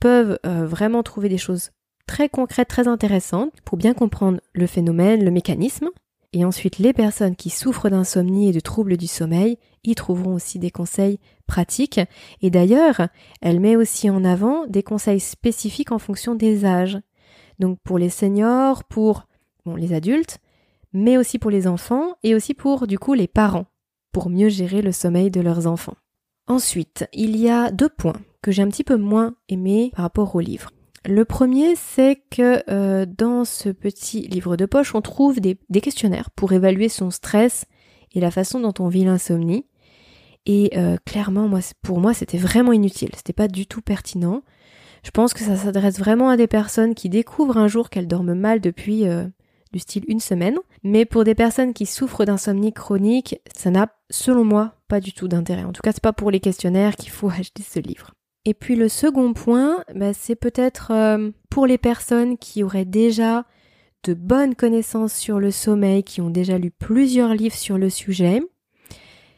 peuvent 0.00 0.38
euh, 0.46 0.66
vraiment 0.66 1.02
trouver 1.02 1.28
des 1.28 1.38
choses 1.38 1.70
très 2.06 2.28
concrètes, 2.28 2.68
très 2.68 2.88
intéressantes 2.88 3.52
pour 3.64 3.76
bien 3.76 3.94
comprendre 3.94 4.40
le 4.54 4.66
phénomène, 4.66 5.24
le 5.24 5.30
mécanisme, 5.30 5.90
et 6.34 6.44
ensuite, 6.44 6.78
les 6.78 6.92
personnes 6.92 7.36
qui 7.36 7.48
souffrent 7.48 7.88
d'insomnie 7.88 8.48
et 8.48 8.52
de 8.52 8.60
troubles 8.60 8.98
du 8.98 9.06
sommeil 9.06 9.56
y 9.82 9.94
trouveront 9.94 10.34
aussi 10.34 10.58
des 10.58 10.70
conseils 10.70 11.18
pratiques. 11.46 12.00
Et 12.42 12.50
d'ailleurs, 12.50 13.08
elle 13.40 13.60
met 13.60 13.76
aussi 13.76 14.10
en 14.10 14.24
avant 14.24 14.66
des 14.66 14.82
conseils 14.82 15.20
spécifiques 15.20 15.90
en 15.90 15.98
fonction 15.98 16.34
des 16.34 16.66
âges. 16.66 16.98
Donc 17.58 17.78
pour 17.82 17.98
les 17.98 18.10
seniors, 18.10 18.84
pour 18.84 19.26
les 19.64 19.94
adultes, 19.94 20.38
mais 20.92 21.16
aussi 21.16 21.38
pour 21.38 21.50
les 21.50 21.66
enfants 21.66 22.16
et 22.22 22.34
aussi 22.34 22.54
pour 22.54 22.86
du 22.86 22.98
coup 22.98 23.14
les 23.14 23.28
parents, 23.28 23.66
pour 24.12 24.30
mieux 24.30 24.48
gérer 24.48 24.82
le 24.82 24.92
sommeil 24.92 25.30
de 25.30 25.40
leurs 25.40 25.66
enfants. 25.66 25.96
Ensuite, 26.46 27.06
il 27.12 27.36
y 27.36 27.48
a 27.50 27.70
deux 27.70 27.88
points 27.90 28.20
que 28.42 28.52
j'ai 28.52 28.62
un 28.62 28.68
petit 28.68 28.84
peu 28.84 28.96
moins 28.96 29.34
aimés 29.48 29.92
par 29.94 30.04
rapport 30.04 30.34
au 30.34 30.40
livre. 30.40 30.70
Le 31.06 31.24
premier, 31.24 31.76
c'est 31.76 32.22
que 32.30 32.62
euh, 32.70 33.06
dans 33.06 33.44
ce 33.44 33.68
petit 33.68 34.22
livre 34.22 34.56
de 34.56 34.66
poche, 34.66 34.94
on 34.94 35.00
trouve 35.00 35.40
des, 35.40 35.56
questionnaires 35.80 36.30
pour 36.30 36.52
évaluer 36.52 36.88
son 36.88 37.10
stress 37.10 37.66
et 38.12 38.20
la 38.20 38.30
façon 38.30 38.60
dont 38.60 38.74
on 38.78 38.88
vit 38.88 39.04
l'insomnie. 39.04 39.66
Et 40.46 40.72
euh, 40.76 40.96
clairement, 41.04 41.50
pour 41.82 42.00
moi, 42.00 42.14
c'était 42.14 42.38
vraiment 42.38 42.72
inutile. 42.72 43.10
C'était 43.14 43.32
pas 43.32 43.48
du 43.48 43.66
tout 43.66 43.82
pertinent. 43.82 44.42
Je 45.04 45.10
pense 45.10 45.34
que 45.34 45.44
ça 45.44 45.56
s'adresse 45.56 45.98
vraiment 45.98 46.30
à 46.30 46.36
des 46.36 46.46
personnes 46.46 46.94
qui 46.94 47.08
découvrent 47.08 47.58
un 47.58 47.68
jour 47.68 47.90
qu'elles 47.90 48.08
dorment 48.08 48.34
mal 48.34 48.60
depuis 48.60 49.06
euh, 49.06 49.26
du 49.72 49.78
style 49.78 50.04
une 50.08 50.20
semaine. 50.20 50.58
Mais 50.82 51.04
pour 51.04 51.24
des 51.24 51.34
personnes 51.34 51.74
qui 51.74 51.86
souffrent 51.86 52.24
d'insomnie 52.24 52.72
chronique, 52.72 53.40
ça 53.54 53.70
n'a, 53.70 53.88
selon 54.10 54.44
moi, 54.44 54.74
pas 54.88 55.00
du 55.00 55.12
tout 55.12 55.28
d'intérêt. 55.28 55.64
En 55.64 55.72
tout 55.72 55.82
cas, 55.82 55.92
c'est 55.92 56.02
pas 56.02 56.12
pour 56.12 56.30
les 56.30 56.40
questionnaires 56.40 56.96
qu'il 56.96 57.10
faut 57.10 57.30
acheter 57.38 57.62
ce 57.62 57.80
livre. 57.80 58.12
Et 58.44 58.54
puis 58.54 58.76
le 58.76 58.88
second 58.88 59.32
point, 59.34 59.84
bah, 59.94 60.14
c'est 60.14 60.36
peut-être 60.36 60.90
euh, 60.92 61.30
pour 61.50 61.66
les 61.66 61.78
personnes 61.78 62.38
qui 62.38 62.62
auraient 62.62 62.84
déjà 62.84 63.44
de 64.04 64.14
bonnes 64.14 64.54
connaissances 64.54 65.12
sur 65.12 65.40
le 65.40 65.50
sommeil, 65.50 66.04
qui 66.04 66.20
ont 66.20 66.30
déjà 66.30 66.56
lu 66.56 66.70
plusieurs 66.70 67.34
livres 67.34 67.56
sur 67.56 67.78
le 67.78 67.90
sujet. 67.90 68.40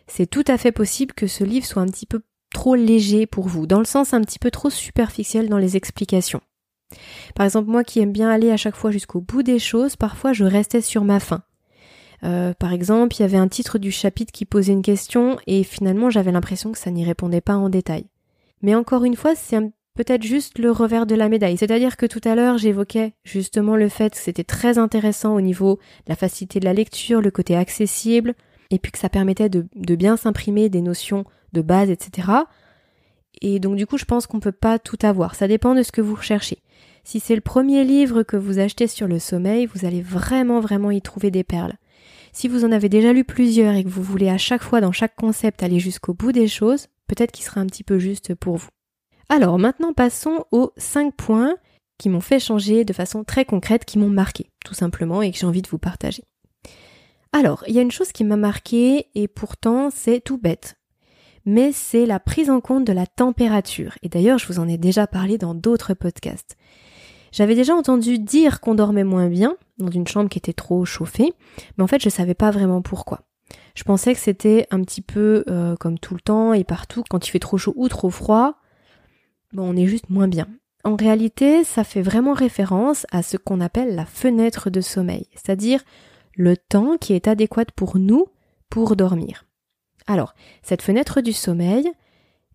C'est 0.07 0.27
tout 0.27 0.45
à 0.47 0.59
fait 0.59 0.73
possible 0.73 1.15
que 1.15 1.27
ce 1.27 1.45
livre 1.45 1.67
soit 1.67 1.83
un 1.83 1.87
petit 1.87 2.07
peu 2.07 2.21
trop 2.53 2.75
léger 2.75 3.27
pour 3.27 3.49
vous, 3.49 3.67
dans 3.67 3.79
le 3.79 3.85
sens 3.85 4.13
un 4.13 4.21
petit 4.21 4.39
peu 4.39 4.51
trop 4.51 4.71
superficiel 4.71 5.49
dans 5.49 5.59
les 5.59 5.77
explications. 5.77 6.41
Par 7.35 7.45
exemple, 7.45 7.71
moi 7.71 7.85
qui 7.85 8.01
aime 8.01 8.13
bien 8.13 8.31
aller 8.31 8.51
à 8.51 8.57
chaque 8.57 8.77
fois 8.77 8.91
jusqu'au 8.91 9.21
bout 9.21 9.43
des 9.43 9.59
choses, 9.59 9.97
parfois 9.97 10.33
je 10.33 10.45
restais 10.45 10.81
sur 10.81 11.05
ma 11.05 11.21
faim. 11.21 11.43
Euh, 12.23 12.53
par 12.55 12.73
exemple, 12.73 13.17
il 13.17 13.21
y 13.21 13.25
avait 13.25 13.39
un 13.39 13.49
titre 13.49 13.79
du 13.79 13.91
chapitre 13.91 14.33
qui 14.33 14.45
posait 14.45 14.73
une 14.73 14.83
question 14.83 15.39
et 15.47 15.65
finalement 15.65 16.11
j'avais 16.11 16.33
l'impression 16.33 16.73
que 16.73 16.79
ça 16.79 16.91
n'y 16.91 17.05
répondait 17.05 17.41
pas 17.41 17.57
en 17.57 17.69
détail. 17.69 18.07
Mais 18.63 18.75
encore 18.75 19.05
une 19.05 19.17
fois, 19.17 19.35
c'est 19.35 19.59
peut-être 19.95 20.23
juste 20.23 20.59
le 20.59 20.71
revers 20.71 21.07
de 21.07 21.15
la 21.15 21.29
médaille. 21.29 21.57
C'est-à-dire 21.57 21.97
que 21.97 22.07
tout 22.07 22.21
à 22.25 22.35
l'heure, 22.35 22.59
j'évoquais 22.59 23.15
justement 23.25 23.77
le 23.77 23.89
fait 23.89 24.15
que 24.15 24.19
c'était 24.19 24.45
très 24.45 24.79
intéressant 24.79 25.35
au 25.35 25.41
niveau 25.41 25.77
de 26.07 26.11
la 26.11 26.17
facilité 26.17 26.61
de 26.61 26.65
la 26.65 26.75
lecture, 26.75 27.21
le 27.21 27.31
côté 27.31 27.57
accessible, 27.57 28.35
et 28.71 28.79
puis 28.79 28.93
que 28.93 28.99
ça 28.99 29.09
permettait 29.09 29.49
de, 29.49 29.67
bien 29.75 30.17
s'imprimer 30.17 30.69
des 30.69 30.81
notions 30.81 31.25
de 31.53 31.63
base, 31.63 31.91
etc. 31.91 32.29
Et 33.43 33.59
donc 33.59 33.77
du 33.77 33.87
coup, 33.87 33.99
je 33.99 34.05
pense 34.05 34.27
qu'on 34.27 34.41
peut 34.41 34.53
pas 34.53 34.79
tout 34.79 34.99
avoir. 35.03 35.35
Ça 35.35 35.49
dépend 35.49 35.75
de 35.75 35.83
ce 35.83 35.93
que 35.93 36.01
vous 36.01 36.15
recherchez. 36.15 36.59
Si 37.11 37.19
c'est 37.19 37.35
le 37.35 37.41
premier 37.41 37.83
livre 37.83 38.23
que 38.23 38.37
vous 38.37 38.61
achetez 38.61 38.87
sur 38.87 39.09
le 39.09 39.19
sommeil, 39.19 39.67
vous 39.67 39.85
allez 39.85 40.01
vraiment 40.01 40.61
vraiment 40.61 40.93
y 40.93 41.03
trouver 41.03 41.33
des 41.33 41.43
perles. 41.43 41.75
Si 42.31 42.47
vous 42.47 42.65
en 42.65 42.71
avez 42.71 42.89
déjà 42.89 43.13
lu 43.13 43.25
plusieurs 43.25 43.75
et 43.75 43.83
que 43.83 43.89
vous 43.89 44.05
voulez 44.05 44.29
à 44.29 44.39
chaque 44.39 44.63
fois 44.63 44.81
dans 44.81 44.93
chaque 44.93 45.17
concept 45.17 45.65
aller 45.65 45.81
jusqu'au 45.81 46.15
bout 46.15 46.31
des 46.31 46.47
choses, 46.47 46.87
peut-être 47.09 47.33
qu'il 47.33 47.45
sera 47.45 47.61
un 47.61 47.67
petit 47.67 47.83
peu 47.83 47.99
juste 47.99 48.37
pour 48.37 48.59
vous. 48.59 48.69
Alors 49.29 49.59
maintenant 49.59 49.93
passons 49.93 50.45
aux 50.53 50.71
5 50.77 51.13
points 51.17 51.57
qui 51.99 52.11
m'ont 52.11 52.21
fait 52.21 52.39
changer 52.39 52.85
de 52.85 52.93
façon 52.93 53.25
très 53.25 53.45
concrète, 53.45 53.85
qui 53.85 53.99
m'ont 53.99 54.09
marqué, 54.09 54.53
tout 54.65 54.75
simplement, 54.75 55.21
et 55.21 55.33
que 55.33 55.39
j'ai 55.39 55.47
envie 55.47 55.63
de 55.63 55.69
vous 55.69 55.79
partager. 55.79 56.23
Alors, 57.33 57.65
il 57.67 57.75
y 57.75 57.81
a 57.81 57.83
une 57.83 57.91
chose 57.91 58.13
qui 58.13 58.23
m'a 58.23 58.37
marqué, 58.37 59.09
et 59.17 59.27
pourtant 59.27 59.91
c'est 59.91 60.21
tout 60.21 60.39
bête. 60.39 60.77
Mais 61.45 61.73
c'est 61.73 62.07
la 62.07 62.21
prise 62.21 62.51
en 62.51 62.61
compte 62.61 62.85
de 62.85 62.93
la 62.93 63.09
température. 63.09 63.99
Et 64.05 64.09
d'ailleurs, 64.09 64.39
je 64.39 64.47
vous 64.47 64.61
en 64.61 64.69
ai 64.69 64.79
déjà 64.79 65.09
parlé 65.09 65.39
dans 65.39 65.57
d'autres 65.57 65.95
podcasts. 65.95 66.57
J'avais 67.33 67.55
déjà 67.55 67.75
entendu 67.75 68.19
dire 68.19 68.61
qu'on 68.61 68.75
dormait 68.75 69.05
moins 69.05 69.29
bien 69.29 69.57
dans 69.79 69.91
une 69.91 70.07
chambre 70.07 70.29
qui 70.29 70.39
était 70.39 70.53
trop 70.53 70.85
chauffée, 70.85 71.33
mais 71.77 71.85
en 71.85 71.87
fait, 71.87 72.03
je 72.03 72.09
savais 72.09 72.35
pas 72.35 72.51
vraiment 72.51 72.83
pourquoi. 72.83 73.23
Je 73.75 73.85
pensais 73.85 74.15
que 74.15 74.21
c'était 74.21 74.67
un 74.71 74.83
petit 74.83 75.03
peu 75.03 75.45
euh, 75.49 75.77
comme 75.77 75.99
tout 75.99 76.15
le 76.15 76.21
temps 76.21 76.53
et 76.53 76.65
partout, 76.65 77.05
quand 77.09 77.27
il 77.27 77.31
fait 77.31 77.39
trop 77.39 77.59
chaud 77.59 77.73
ou 77.77 77.89
trop 77.89 78.11
froid, 78.11 78.57
bon, 79.53 79.71
on 79.71 79.77
est 79.77 79.87
juste 79.87 80.11
moins 80.11 80.29
bien. 80.29 80.49
En 80.85 80.97
réalité, 80.97 81.63
ça 81.63 81.85
fait 81.85 82.03
vraiment 82.03 82.33
référence 82.33 83.07
à 83.11 83.23
ce 83.23 83.37
qu'on 83.37 83.61
appelle 83.61 83.95
la 83.95 84.07
fenêtre 84.07 84.71
de 84.71 84.81
sommeil, 84.81 85.29
c'est-à-dire 85.35 85.83
le 86.37 86.57
temps 86.57 86.97
qui 86.97 87.13
est 87.13 87.29
adéquat 87.29 87.67
pour 87.77 87.99
nous 87.99 88.27
pour 88.71 88.97
dormir. 88.97 89.45
Alors, 90.07 90.35
cette 90.63 90.83
fenêtre 90.83 91.21
du 91.21 91.33
sommeil, 91.33 91.91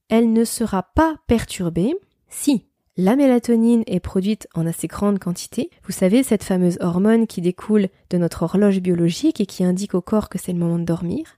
elle 0.10 0.34
ne 0.34 0.44
sera 0.44 0.84
pas 0.84 1.16
perturbée 1.28 1.94
si 2.30 2.66
la 2.98 3.16
mélatonine 3.16 3.84
est 3.88 4.00
produite 4.00 4.48
en 4.56 4.66
assez 4.66 4.88
grande 4.88 5.20
quantité. 5.20 5.70
Vous 5.84 5.92
savez, 5.92 6.24
cette 6.24 6.44
fameuse 6.44 6.78
hormone 6.80 7.28
qui 7.28 7.42
découle 7.42 7.90
de 8.10 8.18
notre 8.18 8.44
horloge 8.44 8.80
biologique 8.80 9.42
et 9.42 9.46
qui 9.46 9.64
indique 9.64 9.96
au 9.96 10.02
corps 10.02 10.30
que 10.30 10.38
c'est 10.38 10.54
le 10.54 10.60
moment 10.60 10.80
de 10.80 10.86
dormir, 10.86 11.38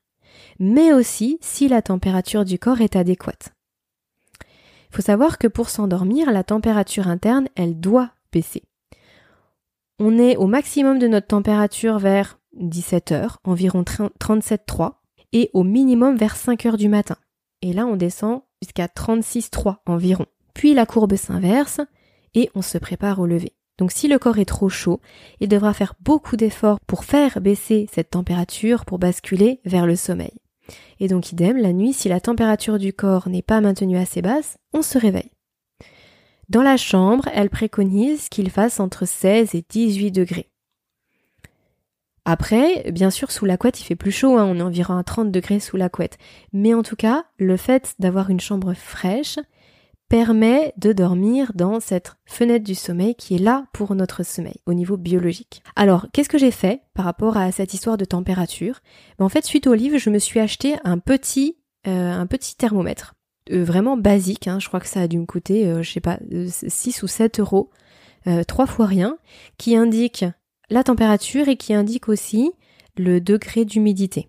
mais 0.60 0.94
aussi 0.94 1.40
si 1.42 1.68
la 1.68 1.82
température 1.82 2.46
du 2.46 2.60
corps 2.60 2.82
est 2.82 2.96
adéquate. 2.96 3.54
Il 4.90 4.96
faut 4.96 5.02
savoir 5.02 5.38
que 5.38 5.48
pour 5.48 5.70
s'endormir, 5.70 6.32
la 6.32 6.44
température 6.44 7.08
interne, 7.08 7.48
elle 7.56 7.80
doit 7.80 8.12
baisser. 8.32 8.64
On 10.00 10.18
est 10.20 10.38
au 10.38 10.46
maximum 10.46 11.00
de 11.00 11.08
notre 11.08 11.28
température 11.28 11.98
vers 11.98 12.40
17 12.54 13.12
heures, 13.12 13.40
environ 13.44 13.82
37,3, 13.82 14.94
et 15.34 15.50
au 15.54 15.64
minimum 15.64 16.16
vers 16.16 16.36
5 16.36 16.66
heures 16.68 16.78
du 16.78 16.88
matin. 16.88 17.18
Et 17.62 17.74
là, 17.74 17.86
on 17.88 17.96
descend 17.96 18.42
jusqu'à 18.62 18.86
36,3 18.86 19.78
environ. 19.88 20.26
Puis 20.58 20.74
la 20.74 20.88
courbe 20.88 21.16
s'inverse 21.16 21.82
et 22.34 22.50
on 22.56 22.64
se 22.64 22.80
prépare 22.80 23.20
au 23.20 23.28
lever. 23.28 23.54
Donc 23.78 23.92
si 23.92 24.08
le 24.08 24.18
corps 24.18 24.40
est 24.40 24.46
trop 24.46 24.70
chaud, 24.70 25.00
il 25.40 25.50
devra 25.50 25.72
faire 25.72 25.94
beaucoup 26.00 26.36
d'efforts 26.36 26.80
pour 26.88 27.04
faire 27.04 27.40
baisser 27.42 27.88
cette 27.94 28.10
température 28.10 28.84
pour 28.84 28.98
basculer 28.98 29.62
vers 29.66 29.86
le 29.86 29.96
sommeil. 29.96 30.34
Et 31.00 31.08
donc 31.10 31.32
idem, 31.32 31.58
la 31.58 31.74
nuit, 31.74 31.94
si 31.94 32.10
la 32.10 32.20
température 32.20 32.80
du 32.80 32.92
corps 32.92 33.30
n'est 33.30 33.44
pas 33.44 33.62
maintenue 33.62 34.00
assez 34.00 34.24
basse, 34.24 34.58
on 34.74 34.82
se 34.82 34.98
réveille. 34.98 35.30
Dans 36.50 36.64
la 36.64 36.78
chambre, 36.78 37.30
elle 37.36 37.52
préconise 37.52 38.28
qu'il 38.28 38.50
fasse 38.50 38.80
entre 38.80 39.06
16 39.06 39.54
et 39.54 39.64
18 39.70 40.10
degrés. 40.10 40.50
Après, 42.26 42.92
bien 42.92 43.12
sûr, 43.12 43.32
sous 43.32 43.46
la 43.46 43.58
couette, 43.58 43.80
il 43.80 43.84
fait 43.84 43.96
plus 43.96 44.12
chaud, 44.12 44.40
hein, 44.40 44.46
on 44.46 44.58
est 44.58 44.64
environ 44.64 44.98
à 44.98 45.04
30 45.04 45.32
degrés 45.32 45.60
sous 45.60 45.78
la 45.78 45.88
couette. 45.88 46.18
Mais 46.52 46.74
en 46.74 46.82
tout 46.82 46.96
cas, 46.96 47.26
le 47.38 47.58
fait 47.58 47.94
d'avoir 48.00 48.32
une 48.32 48.40
chambre 48.40 48.74
fraîche 48.74 49.38
permet 50.10 50.74
de 50.78 50.94
dormir 50.94 51.52
dans 51.54 51.80
cette 51.80 52.16
fenêtre 52.26 52.64
du 52.64 52.76
sommeil 52.76 53.16
qui 53.16 53.36
est 53.36 53.40
là 53.40 53.66
pour 53.74 53.94
notre 53.96 54.24
sommeil 54.24 54.62
au 54.66 54.74
niveau 54.74 54.98
biologique. 54.98 55.62
Alors, 55.76 56.08
qu'est-ce 56.14 56.30
que 56.30 56.38
j'ai 56.38 56.52
fait 56.52 56.82
par 56.94 57.06
rapport 57.06 57.38
à 57.38 57.52
cette 57.52 57.74
histoire 57.74 57.98
de 57.98 58.06
température? 58.06 58.80
Ben, 59.20 59.26
En 59.26 59.30
fait, 59.30 59.46
suite 59.46 59.68
au 59.68 59.74
livre, 59.74 59.98
je 59.98 60.10
me 60.10 60.20
suis 60.20 60.40
acheté 60.40 60.76
un 60.84 60.98
petit, 60.98 61.58
euh, 61.88 62.12
un 62.14 62.26
petit 62.26 62.56
thermomètre, 62.56 63.16
euh, 63.52 63.64
vraiment 63.64 63.98
basique. 63.98 64.48
Hein, 64.48 64.60
je 64.60 64.68
crois 64.68 64.80
que 64.80 64.88
ça 64.88 65.02
a 65.02 65.08
dû 65.08 65.18
me 65.18 65.26
coûter, 65.26 65.68
euh, 65.68 65.84
je 65.84 65.92
sais 65.92 66.00
pas, 66.00 66.20
6 66.48 67.04
ou 67.04 67.08
7 67.08 67.40
euros, 67.40 67.70
trois 68.46 68.66
fois 68.66 68.88
rien, 68.88 69.18
qui 69.58 69.78
indique 69.78 70.26
la 70.70 70.84
température 70.84 71.48
et 71.48 71.56
qui 71.56 71.74
indique 71.74 72.10
aussi 72.10 72.52
le 72.98 73.22
degré 73.22 73.64
d'humidité. 73.64 74.28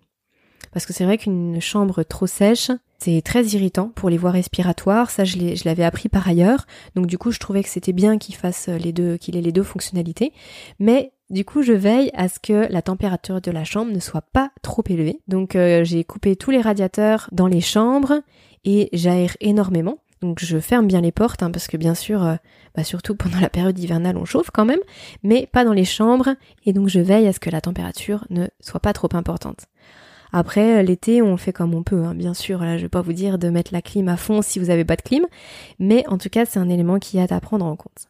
Parce 0.71 0.85
que 0.85 0.93
c'est 0.93 1.03
vrai 1.03 1.17
qu'une 1.17 1.59
chambre 1.59 2.03
trop 2.03 2.27
sèche, 2.27 2.71
c'est 3.01 3.21
très 3.21 3.45
irritant 3.45 3.89
pour 3.95 4.09
les 4.09 4.17
voies 4.17 4.31
respiratoires, 4.31 5.09
ça 5.09 5.23
je 5.23 5.63
l'avais 5.65 5.83
appris 5.83 6.09
par 6.09 6.27
ailleurs, 6.27 6.65
donc 6.95 7.07
du 7.07 7.17
coup 7.17 7.31
je 7.31 7.39
trouvais 7.39 7.63
que 7.63 7.69
c'était 7.69 7.93
bien 7.93 8.17
qu'il 8.17 8.35
fasse 8.35 8.67
les 8.67 8.91
deux, 8.93 9.17
qu'il 9.17 9.37
ait 9.37 9.41
les 9.41 9.51
deux 9.51 9.63
fonctionnalités, 9.63 10.33
mais 10.79 11.13
du 11.29 11.45
coup 11.45 11.61
je 11.61 11.73
veille 11.73 12.11
à 12.13 12.27
ce 12.27 12.39
que 12.39 12.67
la 12.71 12.81
température 12.81 13.41
de 13.41 13.51
la 13.51 13.63
chambre 13.63 13.91
ne 13.91 13.99
soit 13.99 14.21
pas 14.33 14.51
trop 14.61 14.83
élevée. 14.89 15.21
Donc 15.27 15.55
euh, 15.55 15.83
j'ai 15.83 16.03
coupé 16.03 16.35
tous 16.35 16.51
les 16.51 16.61
radiateurs 16.61 17.29
dans 17.31 17.47
les 17.47 17.61
chambres 17.61 18.21
et 18.65 18.89
j'aère 18.93 19.35
énormément. 19.39 19.99
Donc 20.21 20.39
je 20.43 20.59
ferme 20.59 20.87
bien 20.87 21.01
les 21.01 21.13
portes 21.13 21.43
hein, 21.43 21.51
parce 21.51 21.67
que 21.67 21.77
bien 21.77 21.95
sûr, 21.95 22.23
euh, 22.23 22.35
bah, 22.75 22.83
surtout 22.83 23.15
pendant 23.15 23.39
la 23.39 23.49
période 23.49 23.79
hivernale, 23.79 24.17
on 24.17 24.25
chauffe 24.25 24.51
quand 24.51 24.65
même, 24.65 24.81
mais 25.23 25.47
pas 25.47 25.63
dans 25.63 25.73
les 25.73 25.85
chambres 25.85 26.35
et 26.65 26.73
donc 26.73 26.89
je 26.89 26.99
veille 26.99 27.27
à 27.27 27.33
ce 27.33 27.39
que 27.39 27.49
la 27.49 27.61
température 27.61 28.25
ne 28.29 28.47
soit 28.59 28.81
pas 28.81 28.93
trop 28.93 29.09
importante. 29.13 29.67
Après, 30.31 30.83
l'été, 30.83 31.21
on 31.21 31.37
fait 31.37 31.53
comme 31.53 31.73
on 31.73 31.83
peut, 31.83 32.03
hein. 32.03 32.13
bien 32.13 32.33
sûr. 32.33 32.59
Là, 32.59 32.77
je 32.77 32.83
vais 32.83 32.89
pas 32.89 33.01
vous 33.01 33.13
dire 33.13 33.39
de 33.39 33.49
mettre 33.49 33.73
la 33.73 33.81
clim 33.81 34.07
à 34.09 34.17
fond 34.17 34.41
si 34.41 34.59
vous 34.59 34.67
n'avez 34.67 34.85
pas 34.85 34.95
de 34.95 35.01
clim, 35.01 35.25
mais 35.79 36.07
en 36.07 36.17
tout 36.17 36.29
cas, 36.29 36.45
c'est 36.45 36.59
un 36.59 36.69
élément 36.69 36.99
qui 36.99 37.17
est 37.17 37.31
à 37.31 37.39
prendre 37.39 37.65
en 37.65 37.75
compte. 37.75 38.09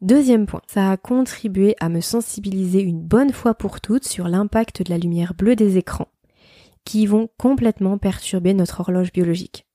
Deuxième 0.00 0.46
point, 0.46 0.62
ça 0.66 0.90
a 0.90 0.96
contribué 0.96 1.76
à 1.78 1.90
me 1.90 2.00
sensibiliser 2.00 2.80
une 2.80 3.02
bonne 3.02 3.32
fois 3.32 3.54
pour 3.54 3.80
toutes 3.80 4.06
sur 4.06 4.28
l'impact 4.28 4.82
de 4.82 4.90
la 4.90 4.98
lumière 4.98 5.34
bleue 5.34 5.56
des 5.56 5.76
écrans, 5.76 6.08
qui 6.84 7.06
vont 7.06 7.28
complètement 7.36 7.98
perturber 7.98 8.54
notre 8.54 8.80
horloge 8.80 9.12
biologique. 9.12 9.66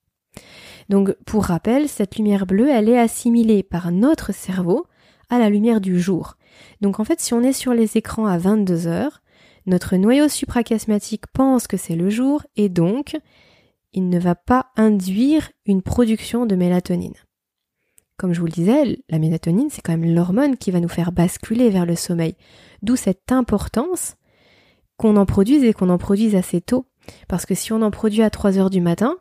Donc, 0.90 1.16
pour 1.26 1.46
rappel, 1.46 1.88
cette 1.88 2.18
lumière 2.18 2.46
bleue, 2.46 2.70
elle 2.70 2.90
est 2.90 3.00
assimilée 3.00 3.64
par 3.64 3.92
notre 3.92 4.34
cerveau 4.34 4.88
à 5.30 5.40
la 5.40 5.50
lumière 5.50 5.80
du 5.80 6.00
jour. 6.00 6.38
Donc, 6.82 7.00
en 7.00 7.04
fait, 7.04 7.20
si 7.20 7.34
on 7.34 7.42
est 7.42 7.54
sur 7.54 7.74
les 7.74 7.98
écrans 7.98 8.26
à 8.26 8.38
22 8.38 8.88
heures, 8.88 9.22
notre 9.66 9.96
noyau 9.96 10.28
suprachiasmatique 10.28 11.28
pense 11.34 11.68
que 11.68 11.78
c'est 11.78 11.96
le 11.96 12.10
jour 12.10 12.44
et 12.56 12.70
donc 12.70 13.18
il 13.94 14.10
ne 14.10 14.20
va 14.20 14.36
pas 14.36 14.68
induire 14.76 15.52
une 15.66 15.82
production 15.82 16.46
de 16.46 16.56
mélatonine. 16.56 17.16
Comme 18.18 18.34
je 18.34 18.40
vous 18.40 18.46
le 18.46 18.52
disais, 18.52 19.00
la 19.10 19.20
mélatonine, 19.20 19.70
c'est 19.70 19.82
quand 19.82 19.98
même 19.98 20.14
l'hormone 20.14 20.58
qui 20.58 20.72
va 20.72 20.80
nous 20.80 20.90
faire 20.90 21.12
basculer 21.12 21.70
vers 21.70 21.86
le 21.86 21.96
sommeil. 21.96 22.36
D'où 22.82 22.96
cette 22.96 23.32
importance 23.32 24.16
qu'on 24.98 25.18
en 25.18 25.26
produise 25.26 25.64
et 25.64 25.74
qu'on 25.74 25.90
en 25.90 25.98
produise 25.98 26.36
assez 26.36 26.62
tôt. 26.62 26.86
Parce 27.28 27.46
que 27.46 27.56
si 27.56 27.74
on 27.74 27.82
en 27.82 27.92
produit 27.92 28.24
à 28.24 28.30
3 28.30 28.58
heures 28.58 28.70
du 28.70 28.82
matin, 28.82 29.16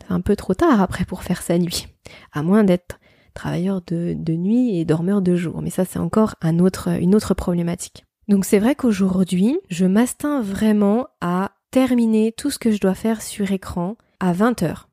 c'est 0.00 0.12
un 0.12 0.20
peu 0.20 0.36
trop 0.36 0.54
tard 0.54 0.80
après 0.80 1.04
pour 1.04 1.22
faire 1.22 1.42
sa 1.42 1.58
nuit. 1.58 1.86
À 2.32 2.42
moins 2.42 2.64
d'être 2.64 2.98
travailleur 3.32 3.82
de, 3.82 4.14
nuit 4.32 4.78
et 4.78 4.84
dormeur 4.84 5.22
de 5.22 5.34
jour. 5.34 5.62
Mais 5.62 5.70
ça, 5.70 5.84
c'est 5.84 5.98
encore 5.98 6.34
une 6.42 6.60
autre 6.62 7.34
problématique. 7.34 8.04
Donc 8.28 8.44
c'est 8.44 8.58
vrai 8.58 8.74
qu'aujourd'hui, 8.74 9.58
je 9.68 9.86
m'astins 9.86 10.40
vraiment 10.40 11.06
à 11.20 11.52
terminer 11.70 12.32
tout 12.32 12.50
ce 12.50 12.58
que 12.58 12.70
je 12.70 12.80
dois 12.80 12.94
faire 12.94 13.20
sur 13.20 13.50
écran 13.52 13.96
à 14.20 14.32
20h. 14.32 14.84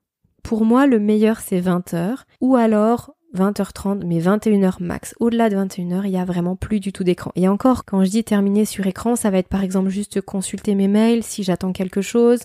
Pour 0.44 0.66
moi, 0.66 0.88
le 0.88 1.00
meilleur 1.00 1.40
c'est 1.40 1.62
20h 1.62 2.16
ou 2.42 2.56
alors 2.56 3.14
20h30 3.36 4.06
mais 4.06 4.20
21h 4.20 4.84
max. 4.84 5.16
Au-delà 5.20 5.50
de 5.50 5.56
21h, 5.56 6.02
il 6.06 6.12
y 6.12 6.18
a 6.18 6.26
vraiment 6.26 6.56
plus 6.56 6.80
du 6.80 6.92
tout 6.92 7.04
d'écran. 7.04 7.32
Et 7.36 7.48
encore, 7.48 7.86
quand 7.86 8.04
je 8.04 8.10
dis 8.10 8.24
terminer 8.24 8.66
sur 8.66 8.86
écran, 8.88 9.16
ça 9.16 9.30
va 9.30 9.38
être 9.38 9.48
par 9.48 9.64
exemple 9.64 9.90
juste 9.90 10.22
consulter 10.22 10.76
mes 10.76 10.88
mails 10.88 11.24
si 11.24 11.44
j'attends 11.44 11.72
quelque 11.72 12.02
chose 12.02 12.42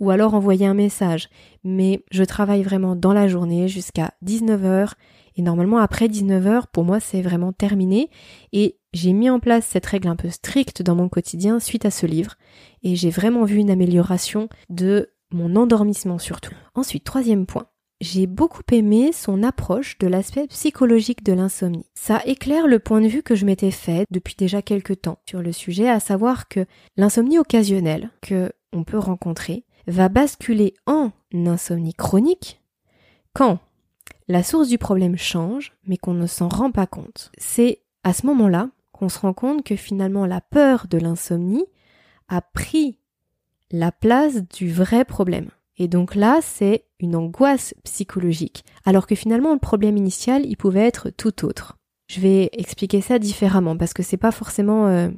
ou 0.00 0.10
alors 0.10 0.34
envoyer 0.34 0.66
un 0.66 0.74
message. 0.74 1.28
Mais 1.64 2.02
je 2.10 2.24
travaille 2.24 2.62
vraiment 2.62 2.96
dans 2.96 3.12
la 3.12 3.28
journée 3.28 3.68
jusqu'à 3.68 4.12
19h 4.24 4.92
et 5.36 5.42
normalement 5.42 5.78
après 5.78 6.08
19h, 6.08 6.64
pour 6.72 6.84
moi, 6.84 7.00
c'est 7.00 7.22
vraiment 7.22 7.52
terminé 7.52 8.10
et 8.52 8.78
j'ai 8.92 9.12
mis 9.12 9.30
en 9.30 9.40
place 9.40 9.66
cette 9.66 9.86
règle 9.86 10.08
un 10.08 10.16
peu 10.16 10.30
stricte 10.30 10.82
dans 10.82 10.94
mon 10.94 11.08
quotidien 11.08 11.60
suite 11.60 11.84
à 11.84 11.90
ce 11.90 12.06
livre 12.06 12.34
et 12.82 12.96
j'ai 12.96 13.10
vraiment 13.10 13.44
vu 13.44 13.56
une 13.56 13.70
amélioration 13.70 14.48
de 14.68 15.10
mon 15.32 15.56
endormissement 15.56 16.18
surtout. 16.18 16.54
Ensuite, 16.74 17.04
troisième 17.04 17.46
point. 17.46 17.66
J'ai 18.00 18.26
beaucoup 18.26 18.62
aimé 18.72 19.12
son 19.12 19.44
approche 19.44 19.96
de 19.98 20.08
l'aspect 20.08 20.48
psychologique 20.48 21.22
de 21.22 21.32
l'insomnie. 21.32 21.86
Ça 21.94 22.20
éclaire 22.24 22.66
le 22.66 22.80
point 22.80 23.00
de 23.00 23.06
vue 23.06 23.22
que 23.22 23.36
je 23.36 23.46
m'étais 23.46 23.70
fait 23.70 24.06
depuis 24.10 24.34
déjà 24.36 24.60
quelques 24.60 25.02
temps 25.02 25.20
sur 25.24 25.40
le 25.40 25.52
sujet, 25.52 25.88
à 25.88 26.00
savoir 26.00 26.48
que 26.48 26.66
l'insomnie 26.96 27.38
occasionnelle 27.38 28.10
que 28.20 28.50
on 28.72 28.82
peut 28.82 28.98
rencontrer 28.98 29.64
va 29.86 30.08
basculer 30.08 30.74
en 30.86 31.12
insomnie 31.32 31.94
chronique 31.94 32.60
quand 33.34 33.60
la 34.32 34.42
source 34.42 34.68
du 34.68 34.78
problème 34.78 35.18
change, 35.18 35.74
mais 35.86 35.98
qu'on 35.98 36.14
ne 36.14 36.26
s'en 36.26 36.48
rend 36.48 36.70
pas 36.70 36.86
compte. 36.86 37.30
C'est 37.36 37.82
à 38.02 38.14
ce 38.14 38.24
moment-là 38.26 38.70
qu'on 38.90 39.10
se 39.10 39.18
rend 39.18 39.34
compte 39.34 39.62
que 39.62 39.76
finalement 39.76 40.24
la 40.24 40.40
peur 40.40 40.86
de 40.88 40.96
l'insomnie 40.96 41.66
a 42.28 42.40
pris 42.40 42.98
la 43.70 43.92
place 43.92 44.42
du 44.48 44.72
vrai 44.72 45.04
problème. 45.04 45.50
Et 45.76 45.86
donc 45.86 46.14
là, 46.14 46.38
c'est 46.42 46.86
une 46.98 47.14
angoisse 47.14 47.74
psychologique, 47.84 48.64
alors 48.86 49.06
que 49.06 49.14
finalement 49.14 49.52
le 49.52 49.58
problème 49.58 49.98
initial, 49.98 50.46
il 50.46 50.56
pouvait 50.56 50.86
être 50.86 51.10
tout 51.10 51.44
autre. 51.44 51.76
Je 52.08 52.20
vais 52.20 52.48
expliquer 52.54 53.02
ça 53.02 53.18
différemment 53.18 53.76
parce 53.76 53.92
que 53.92 54.02
c'est 54.02 54.16
pas 54.16 54.32
forcément 54.32 54.86
euh, 54.86 55.10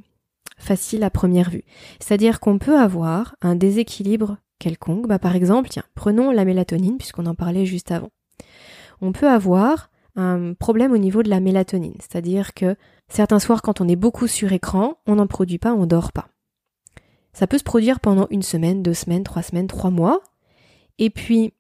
facile 0.59 1.05
à 1.05 1.11
première 1.11 1.51
vue. 1.51 1.65
C'est-à-dire 2.01 2.41
qu'on 2.41 2.59
peut 2.59 2.79
avoir 2.79 3.37
un 3.43 3.55
déséquilibre 3.55 4.39
quelconque. 4.59 5.07
Bah, 5.07 5.21
par 5.21 5.37
exemple, 5.37 5.69
tiens, 5.69 5.85
prenons 5.95 6.33
la 6.33 6.45
mélatonine 6.45 6.99
puisqu'on 6.99 7.27
en 7.27 7.37
parlait 7.37 7.67
juste 7.67 7.93
avant. 7.93 8.11
On 9.01 9.13
peut 9.13 9.29
avoir 9.29 9.91
un 10.17 10.55
problème 10.55 10.93
au 10.93 10.99
niveau 10.99 11.23
de 11.23 11.31
la 11.31 11.41
mélatonine, 11.41 11.97
c'est-à-dire 12.01 12.55
que 12.55 12.77
certains 13.09 13.41
soirs 13.41 13.63
quand 13.63 13.81
on 13.81 13.89
est 13.89 13.97
beaucoup 13.97 14.27
sur 14.27 14.53
écran, 14.53 14.99
on 15.07 15.17
n'en 15.17 15.27
produit 15.27 15.59
pas, 15.59 15.75
on 15.75 15.87
dort 15.87 16.13
pas. 16.13 16.29
Ça 17.33 17.47
peut 17.47 17.59
se 17.59 17.65
produire 17.65 17.99
pendant 17.99 18.29
une 18.31 18.43
semaine, 18.43 18.83
deux 18.83 18.95
semaines, 18.95 19.25
trois 19.25 19.43
semaines, 19.43 19.67
trois 19.67 19.91
mois, 19.91 20.21
et 20.99 21.11
puis 21.11 21.53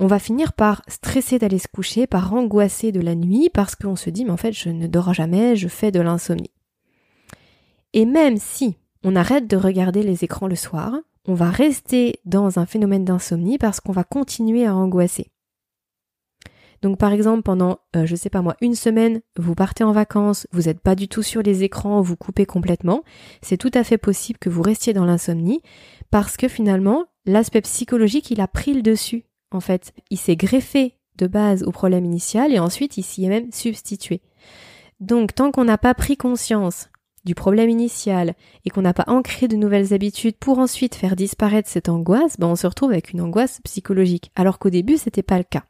on 0.00 0.06
va 0.06 0.18
finir 0.18 0.54
par 0.54 0.82
stresser 0.88 1.38
d'aller 1.38 1.58
se 1.58 1.68
coucher, 1.68 2.06
par 2.06 2.32
angoisser 2.32 2.90
de 2.90 3.00
la 3.00 3.14
nuit 3.14 3.50
parce 3.52 3.76
qu'on 3.76 3.96
se 3.96 4.10
dit 4.10 4.24
mais 4.24 4.30
en 4.30 4.36
fait 4.36 4.52
je 4.52 4.70
ne 4.70 4.86
dors 4.86 5.12
jamais, 5.12 5.56
je 5.56 5.68
fais 5.68 5.90
de 5.90 6.00
l'insomnie. 6.00 6.50
Et 7.92 8.06
même 8.06 8.38
si 8.38 8.76
on 9.04 9.14
arrête 9.14 9.46
de 9.46 9.56
regarder 9.56 10.02
les 10.02 10.24
écrans 10.24 10.48
le 10.48 10.56
soir, 10.56 10.94
on 11.26 11.34
va 11.34 11.50
rester 11.50 12.20
dans 12.24 12.58
un 12.58 12.66
phénomène 12.66 13.04
d'insomnie 13.04 13.58
parce 13.58 13.80
qu'on 13.80 13.92
va 13.92 14.04
continuer 14.04 14.66
à 14.66 14.74
angoisser. 14.74 15.30
Donc 16.84 16.98
par 16.98 17.14
exemple 17.14 17.40
pendant, 17.40 17.78
euh, 17.96 18.04
je 18.04 18.14
sais 18.14 18.28
pas 18.28 18.42
moi, 18.42 18.58
une 18.60 18.74
semaine, 18.74 19.22
vous 19.38 19.54
partez 19.54 19.84
en 19.84 19.92
vacances, 19.92 20.46
vous 20.52 20.64
n'êtes 20.64 20.80
pas 20.80 20.94
du 20.94 21.08
tout 21.08 21.22
sur 21.22 21.40
les 21.40 21.62
écrans, 21.62 22.02
vous 22.02 22.14
coupez 22.14 22.44
complètement, 22.44 23.04
c'est 23.40 23.56
tout 23.56 23.70
à 23.72 23.84
fait 23.84 23.96
possible 23.96 24.38
que 24.38 24.50
vous 24.50 24.60
restiez 24.60 24.92
dans 24.92 25.06
l'insomnie 25.06 25.62
parce 26.10 26.36
que 26.36 26.46
finalement 26.46 27.06
l'aspect 27.24 27.62
psychologique 27.62 28.30
il 28.30 28.42
a 28.42 28.48
pris 28.48 28.74
le 28.74 28.82
dessus 28.82 29.24
en 29.50 29.60
fait, 29.60 29.94
il 30.10 30.18
s'est 30.18 30.36
greffé 30.36 30.98
de 31.16 31.26
base 31.26 31.62
au 31.62 31.70
problème 31.70 32.04
initial 32.04 32.52
et 32.52 32.58
ensuite 32.58 32.98
il 32.98 33.02
s'y 33.02 33.24
est 33.24 33.30
même 33.30 33.50
substitué. 33.50 34.20
Donc 35.00 35.34
tant 35.34 35.52
qu'on 35.52 35.64
n'a 35.64 35.78
pas 35.78 35.94
pris 35.94 36.18
conscience 36.18 36.90
du 37.24 37.34
problème 37.34 37.70
initial 37.70 38.34
et 38.66 38.68
qu'on 38.68 38.82
n'a 38.82 38.92
pas 38.92 39.06
ancré 39.06 39.48
de 39.48 39.56
nouvelles 39.56 39.94
habitudes 39.94 40.36
pour 40.36 40.58
ensuite 40.58 40.96
faire 40.96 41.16
disparaître 41.16 41.70
cette 41.70 41.88
angoisse, 41.88 42.38
ben 42.38 42.48
on 42.48 42.56
se 42.56 42.66
retrouve 42.66 42.90
avec 42.90 43.12
une 43.12 43.22
angoisse 43.22 43.62
psychologique. 43.64 44.32
Alors 44.36 44.58
qu'au 44.58 44.68
début, 44.68 44.98
c'était 44.98 45.22
pas 45.22 45.38
le 45.38 45.44
cas. 45.44 45.64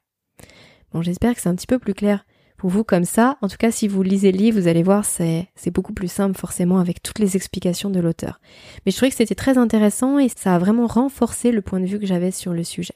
J'espère 1.02 1.34
que 1.34 1.40
c'est 1.40 1.48
un 1.48 1.54
petit 1.54 1.66
peu 1.66 1.78
plus 1.78 1.94
clair 1.94 2.24
pour 2.56 2.70
vous 2.70 2.84
comme 2.84 3.04
ça. 3.04 3.36
En 3.42 3.48
tout 3.48 3.56
cas, 3.58 3.70
si 3.70 3.88
vous 3.88 4.02
lisez 4.02 4.32
le 4.32 4.38
livre, 4.38 4.60
vous 4.60 4.68
allez 4.68 4.82
voir, 4.82 5.04
c'est, 5.04 5.48
c'est 5.54 5.70
beaucoup 5.70 5.92
plus 5.92 6.10
simple 6.10 6.38
forcément 6.38 6.78
avec 6.78 7.02
toutes 7.02 7.18
les 7.18 7.36
explications 7.36 7.90
de 7.90 8.00
l'auteur. 8.00 8.40
Mais 8.84 8.92
je 8.92 8.96
trouvais 8.96 9.10
que 9.10 9.16
c'était 9.16 9.34
très 9.34 9.58
intéressant 9.58 10.18
et 10.18 10.28
ça 10.28 10.54
a 10.54 10.58
vraiment 10.58 10.86
renforcé 10.86 11.52
le 11.52 11.62
point 11.62 11.80
de 11.80 11.86
vue 11.86 11.98
que 11.98 12.06
j'avais 12.06 12.30
sur 12.30 12.52
le 12.52 12.64
sujet. 12.64 12.94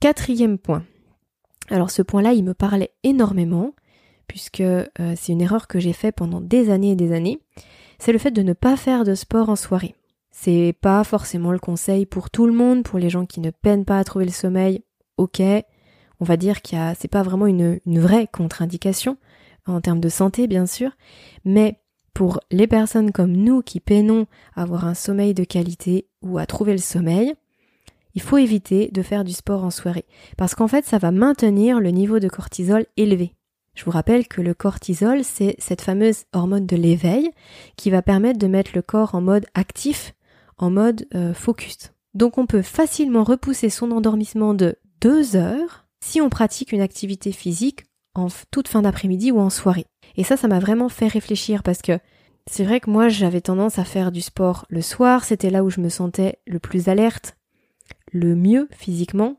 Quatrième 0.00 0.58
point. 0.58 0.84
Alors 1.70 1.90
ce 1.90 2.02
point-là, 2.02 2.32
il 2.32 2.44
me 2.44 2.54
parlait 2.54 2.92
énormément 3.02 3.72
puisque 4.26 4.60
euh, 4.60 4.84
c'est 5.16 5.32
une 5.32 5.40
erreur 5.40 5.66
que 5.66 5.80
j'ai 5.80 5.94
fait 5.94 6.12
pendant 6.12 6.40
des 6.40 6.70
années 6.70 6.92
et 6.92 6.96
des 6.96 7.12
années, 7.12 7.40
c'est 7.98 8.12
le 8.12 8.18
fait 8.18 8.30
de 8.30 8.42
ne 8.42 8.52
pas 8.52 8.76
faire 8.76 9.04
de 9.04 9.14
sport 9.14 9.48
en 9.48 9.56
soirée. 9.56 9.94
C'est 10.30 10.74
pas 10.80 11.02
forcément 11.02 11.50
le 11.50 11.58
conseil 11.58 12.06
pour 12.06 12.30
tout 12.30 12.46
le 12.46 12.52
monde, 12.52 12.84
pour 12.84 12.98
les 12.98 13.10
gens 13.10 13.26
qui 13.26 13.40
ne 13.40 13.50
peinent 13.50 13.86
pas 13.86 13.98
à 13.98 14.04
trouver 14.04 14.26
le 14.26 14.30
sommeil. 14.30 14.82
Ok, 15.16 15.42
on 16.20 16.24
va 16.24 16.36
dire 16.36 16.62
qu'il 16.62 16.78
a, 16.78 16.94
c'est 16.94 17.08
pas 17.08 17.22
vraiment 17.22 17.46
une, 17.46 17.80
une 17.86 18.00
vraie 18.00 18.26
contre-indication 18.26 19.16
en 19.66 19.80
termes 19.80 20.00
de 20.00 20.08
santé, 20.08 20.46
bien 20.46 20.66
sûr, 20.66 20.90
mais 21.44 21.80
pour 22.14 22.40
les 22.50 22.66
personnes 22.66 23.12
comme 23.12 23.32
nous 23.32 23.62
qui 23.62 23.80
peinons 23.80 24.26
à 24.56 24.62
avoir 24.62 24.86
un 24.86 24.94
sommeil 24.94 25.34
de 25.34 25.44
qualité 25.44 26.08
ou 26.22 26.38
à 26.38 26.46
trouver 26.46 26.72
le 26.72 26.78
sommeil, 26.78 27.34
il 28.14 28.22
faut 28.22 28.38
éviter 28.38 28.88
de 28.92 29.02
faire 29.02 29.22
du 29.22 29.32
sport 29.32 29.62
en 29.62 29.70
soirée 29.70 30.04
parce 30.36 30.56
qu'en 30.56 30.66
fait 30.66 30.84
ça 30.84 30.98
va 30.98 31.12
maintenir 31.12 31.78
le 31.78 31.90
niveau 31.90 32.18
de 32.18 32.28
cortisol 32.28 32.86
élevé. 32.96 33.34
Je 33.74 33.84
vous 33.84 33.92
rappelle 33.92 34.26
que 34.26 34.40
le 34.40 34.54
cortisol, 34.54 35.22
c'est 35.22 35.54
cette 35.60 35.82
fameuse 35.82 36.24
hormone 36.32 36.66
de 36.66 36.74
l'éveil 36.74 37.30
qui 37.76 37.90
va 37.90 38.02
permettre 38.02 38.40
de 38.40 38.48
mettre 38.48 38.72
le 38.74 38.82
corps 38.82 39.14
en 39.14 39.20
mode 39.20 39.46
actif, 39.54 40.14
en 40.56 40.70
mode 40.70 41.06
euh, 41.14 41.32
focus. 41.32 41.92
Donc 42.14 42.38
on 42.38 42.46
peut 42.46 42.62
facilement 42.62 43.22
repousser 43.22 43.70
son 43.70 43.92
endormissement 43.92 44.54
de 44.54 44.74
deux 45.00 45.36
heures 45.36 45.86
si 46.00 46.20
on 46.20 46.28
pratique 46.28 46.72
une 46.72 46.80
activité 46.80 47.32
physique 47.32 47.84
en 48.14 48.28
toute 48.50 48.68
fin 48.68 48.82
d'après-midi 48.82 49.32
ou 49.32 49.40
en 49.40 49.50
soirée. 49.50 49.86
Et 50.16 50.24
ça, 50.24 50.36
ça 50.36 50.48
m'a 50.48 50.58
vraiment 50.58 50.88
fait 50.88 51.08
réfléchir 51.08 51.62
parce 51.62 51.82
que 51.82 51.98
c'est 52.50 52.64
vrai 52.64 52.80
que 52.80 52.90
moi 52.90 53.08
j'avais 53.08 53.40
tendance 53.40 53.78
à 53.78 53.84
faire 53.84 54.10
du 54.10 54.20
sport 54.20 54.64
le 54.68 54.80
soir, 54.82 55.24
c'était 55.24 55.50
là 55.50 55.62
où 55.62 55.70
je 55.70 55.80
me 55.80 55.88
sentais 55.88 56.38
le 56.46 56.58
plus 56.58 56.88
alerte, 56.88 57.36
le 58.12 58.34
mieux 58.34 58.68
physiquement, 58.72 59.36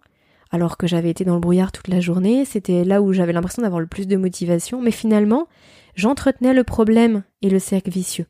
alors 0.51 0.77
que 0.77 0.87
j'avais 0.87 1.09
été 1.09 1.25
dans 1.25 1.35
le 1.35 1.39
brouillard 1.39 1.71
toute 1.71 1.87
la 1.87 1.99
journée, 1.99 2.45
c'était 2.45 2.83
là 2.83 3.01
où 3.01 3.13
j'avais 3.13 3.33
l'impression 3.33 3.61
d'avoir 3.61 3.81
le 3.81 3.87
plus 3.87 4.07
de 4.07 4.17
motivation, 4.17 4.81
mais 4.81 4.91
finalement, 4.91 5.47
j'entretenais 5.95 6.53
le 6.53 6.63
problème 6.63 7.23
et 7.41 7.49
le 7.49 7.59
cercle 7.59 7.89
vicieux. 7.89 8.25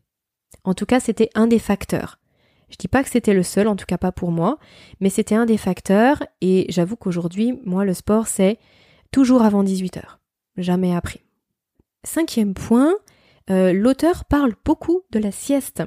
En 0.63 0.73
tout 0.73 0.85
cas, 0.85 0.99
c'était 0.99 1.29
un 1.35 1.47
des 1.47 1.59
facteurs. 1.59 2.19
Je 2.69 2.77
dis 2.77 2.87
pas 2.87 3.03
que 3.03 3.09
c'était 3.09 3.33
le 3.33 3.43
seul, 3.43 3.67
en 3.67 3.75
tout 3.75 3.85
cas 3.85 3.97
pas 3.97 4.11
pour 4.11 4.31
moi, 4.31 4.57
mais 4.99 5.09
c'était 5.09 5.35
un 5.35 5.45
des 5.45 5.57
facteurs, 5.57 6.23
et 6.41 6.65
j'avoue 6.69 6.95
qu'aujourd'hui, 6.95 7.59
moi, 7.65 7.85
le 7.85 7.93
sport, 7.93 8.27
c'est 8.27 8.59
toujours 9.11 9.41
avant 9.41 9.63
18 9.63 9.97
heures. 9.97 10.19
Jamais 10.57 10.95
après. 10.95 11.21
Cinquième 12.03 12.53
point, 12.53 12.93
euh, 13.49 13.73
l'auteur 13.73 14.25
parle 14.25 14.53
beaucoup 14.65 15.01
de 15.11 15.19
la 15.19 15.31
sieste. 15.31 15.83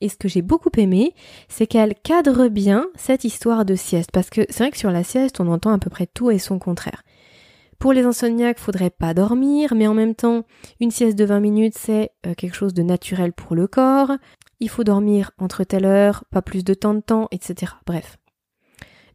Et 0.00 0.08
ce 0.08 0.16
que 0.16 0.28
j'ai 0.28 0.42
beaucoup 0.42 0.70
aimé, 0.76 1.12
c'est 1.48 1.66
qu'elle 1.66 1.94
cadre 1.94 2.48
bien 2.48 2.86
cette 2.94 3.24
histoire 3.24 3.64
de 3.64 3.74
sieste. 3.74 4.10
Parce 4.12 4.30
que 4.30 4.42
c'est 4.48 4.60
vrai 4.62 4.70
que 4.70 4.78
sur 4.78 4.90
la 4.90 5.02
sieste, 5.02 5.40
on 5.40 5.48
entend 5.48 5.72
à 5.72 5.78
peu 5.78 5.90
près 5.90 6.06
tout 6.06 6.30
et 6.30 6.38
son 6.38 6.58
contraire. 6.58 7.02
Pour 7.78 7.92
les 7.92 8.04
insomniaques, 8.04 8.58
faudrait 8.58 8.90
pas 8.90 9.14
dormir, 9.14 9.74
mais 9.74 9.86
en 9.86 9.94
même 9.94 10.14
temps, 10.14 10.44
une 10.80 10.90
sieste 10.90 11.16
de 11.16 11.24
20 11.24 11.40
minutes, 11.40 11.78
c'est 11.78 12.10
euh, 12.26 12.34
quelque 12.34 12.56
chose 12.56 12.74
de 12.74 12.82
naturel 12.82 13.32
pour 13.32 13.54
le 13.54 13.68
corps. 13.68 14.12
Il 14.60 14.68
faut 14.68 14.84
dormir 14.84 15.30
entre 15.38 15.64
telle 15.64 15.84
heure, 15.84 16.24
pas 16.30 16.42
plus 16.42 16.64
de 16.64 16.74
temps 16.74 16.94
de 16.94 17.00
temps, 17.00 17.28
etc. 17.30 17.72
Bref. 17.86 18.18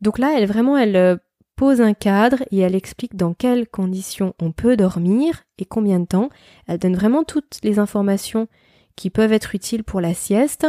Donc 0.01 0.17
là, 0.17 0.35
elle 0.37 0.47
vraiment, 0.47 0.77
elle 0.77 0.95
euh, 0.95 1.17
pose 1.55 1.81
un 1.81 1.93
cadre 1.93 2.43
et 2.51 2.59
elle 2.59 2.75
explique 2.75 3.15
dans 3.15 3.33
quelles 3.33 3.67
conditions 3.67 4.33
on 4.41 4.51
peut 4.51 4.75
dormir 4.75 5.43
et 5.57 5.65
combien 5.65 5.99
de 5.99 6.05
temps. 6.05 6.29
Elle 6.67 6.79
donne 6.79 6.95
vraiment 6.95 7.23
toutes 7.23 7.59
les 7.63 7.79
informations 7.79 8.47
qui 8.95 9.09
peuvent 9.09 9.33
être 9.33 9.55
utiles 9.55 9.83
pour 9.83 10.01
la 10.01 10.13
sieste. 10.13 10.67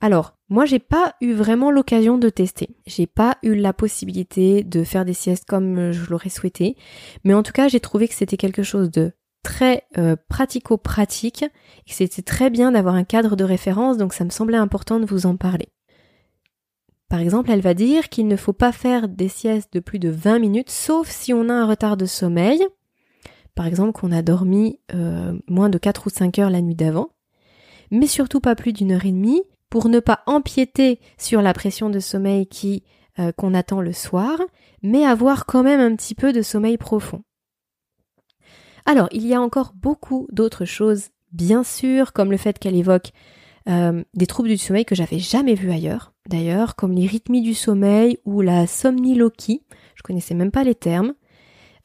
Alors, 0.00 0.34
moi 0.48 0.64
j'ai 0.64 0.78
pas 0.78 1.14
eu 1.20 1.32
vraiment 1.32 1.70
l'occasion 1.70 2.16
de 2.16 2.28
tester. 2.28 2.70
J'ai 2.86 3.06
pas 3.06 3.36
eu 3.42 3.54
la 3.54 3.72
possibilité 3.72 4.64
de 4.64 4.82
faire 4.82 5.04
des 5.04 5.14
siestes 5.14 5.44
comme 5.44 5.92
je 5.92 6.08
l'aurais 6.10 6.30
souhaité, 6.30 6.76
mais 7.24 7.34
en 7.34 7.42
tout 7.42 7.52
cas, 7.52 7.68
j'ai 7.68 7.80
trouvé 7.80 8.08
que 8.08 8.14
c'était 8.14 8.38
quelque 8.38 8.62
chose 8.62 8.90
de 8.90 9.12
très 9.42 9.84
euh, 9.98 10.16
pratico-pratique 10.28 11.42
et 11.42 11.92
c'était 11.92 12.22
très 12.22 12.50
bien 12.50 12.72
d'avoir 12.72 12.94
un 12.94 13.04
cadre 13.04 13.36
de 13.36 13.44
référence, 13.44 13.96
donc 13.96 14.12
ça 14.12 14.24
me 14.24 14.30
semblait 14.30 14.56
important 14.56 15.00
de 15.00 15.06
vous 15.06 15.26
en 15.26 15.36
parler. 15.36 15.68
Par 17.08 17.20
exemple, 17.20 17.50
elle 17.50 17.60
va 17.60 17.74
dire 17.74 18.08
qu'il 18.08 18.28
ne 18.28 18.36
faut 18.36 18.52
pas 18.52 18.72
faire 18.72 19.08
des 19.08 19.28
siestes 19.28 19.72
de 19.72 19.80
plus 19.80 19.98
de 19.98 20.10
20 20.10 20.38
minutes, 20.38 20.70
sauf 20.70 21.08
si 21.08 21.32
on 21.32 21.48
a 21.48 21.54
un 21.54 21.66
retard 21.66 21.96
de 21.96 22.06
sommeil. 22.06 22.64
Par 23.56 23.66
exemple, 23.66 23.92
qu'on 23.92 24.12
a 24.12 24.22
dormi 24.22 24.78
euh, 24.94 25.36
moins 25.48 25.68
de 25.68 25.78
4 25.78 26.06
ou 26.06 26.10
5 26.10 26.38
heures 26.38 26.50
la 26.50 26.60
nuit 26.60 26.76
d'avant 26.76 27.10
mais 27.90 28.06
surtout 28.06 28.40
pas 28.40 28.54
plus 28.54 28.72
d'une 28.72 28.92
heure 28.92 29.04
et 29.04 29.12
demie, 29.12 29.42
pour 29.68 29.88
ne 29.88 30.00
pas 30.00 30.20
empiéter 30.26 31.00
sur 31.18 31.42
la 31.42 31.52
pression 31.52 31.90
de 31.90 32.00
sommeil 32.00 32.48
euh, 33.18 33.32
qu'on 33.32 33.54
attend 33.54 33.80
le 33.80 33.92
soir, 33.92 34.38
mais 34.82 35.04
avoir 35.04 35.46
quand 35.46 35.62
même 35.62 35.80
un 35.80 35.94
petit 35.94 36.14
peu 36.14 36.32
de 36.32 36.42
sommeil 36.42 36.76
profond. 36.76 37.22
Alors, 38.86 39.08
il 39.12 39.26
y 39.26 39.34
a 39.34 39.40
encore 39.40 39.72
beaucoup 39.74 40.26
d'autres 40.32 40.64
choses, 40.64 41.08
bien 41.32 41.64
sûr, 41.64 42.12
comme 42.12 42.30
le 42.30 42.36
fait 42.36 42.58
qu'elle 42.58 42.76
évoque 42.76 43.12
euh, 43.68 44.02
des 44.14 44.26
troubles 44.26 44.48
du 44.48 44.58
sommeil 44.58 44.84
que 44.84 44.94
j'avais 44.94 45.18
jamais 45.18 45.54
vus 45.54 45.70
ailleurs, 45.70 46.12
d'ailleurs, 46.28 46.76
comme 46.76 46.92
les 46.92 47.06
rythmies 47.06 47.42
du 47.42 47.54
sommeil 47.54 48.18
ou 48.24 48.40
la 48.40 48.66
somniloquie. 48.66 49.62
Je 49.94 50.02
connaissais 50.02 50.34
même 50.34 50.50
pas 50.50 50.64
les 50.64 50.74
termes. 50.74 51.14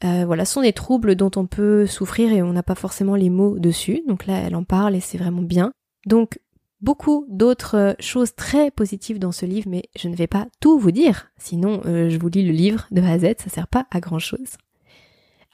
Euh, 0.04 0.24
voilà, 0.26 0.44
ce 0.44 0.54
sont 0.54 0.62
des 0.62 0.72
troubles 0.72 1.14
dont 1.14 1.30
on 1.36 1.46
peut 1.46 1.86
souffrir 1.86 2.32
et 2.32 2.42
on 2.42 2.52
n'a 2.52 2.62
pas 2.62 2.74
forcément 2.74 3.14
les 3.14 3.30
mots 3.30 3.58
dessus. 3.58 4.02
Donc 4.06 4.26
là, 4.26 4.38
elle 4.38 4.56
en 4.56 4.64
parle 4.64 4.94
et 4.94 5.00
c'est 5.00 5.18
vraiment 5.18 5.42
bien. 5.42 5.72
Donc, 6.06 6.38
beaucoup 6.80 7.26
d'autres 7.28 7.96
choses 8.00 8.34
très 8.34 8.70
positives 8.70 9.18
dans 9.18 9.32
ce 9.32 9.46
livre, 9.46 9.68
mais 9.68 9.84
je 9.96 10.08
ne 10.08 10.16
vais 10.16 10.26
pas 10.26 10.46
tout 10.60 10.78
vous 10.78 10.90
dire, 10.90 11.28
sinon 11.38 11.80
euh, 11.86 12.10
je 12.10 12.18
vous 12.18 12.28
lis 12.28 12.44
le 12.44 12.52
livre 12.52 12.86
de 12.90 13.00
A 13.02 13.12
à 13.12 13.18
Z, 13.18 13.34
ça 13.38 13.50
sert 13.50 13.68
pas 13.68 13.86
à 13.90 14.00
grand 14.00 14.18
chose. 14.18 14.56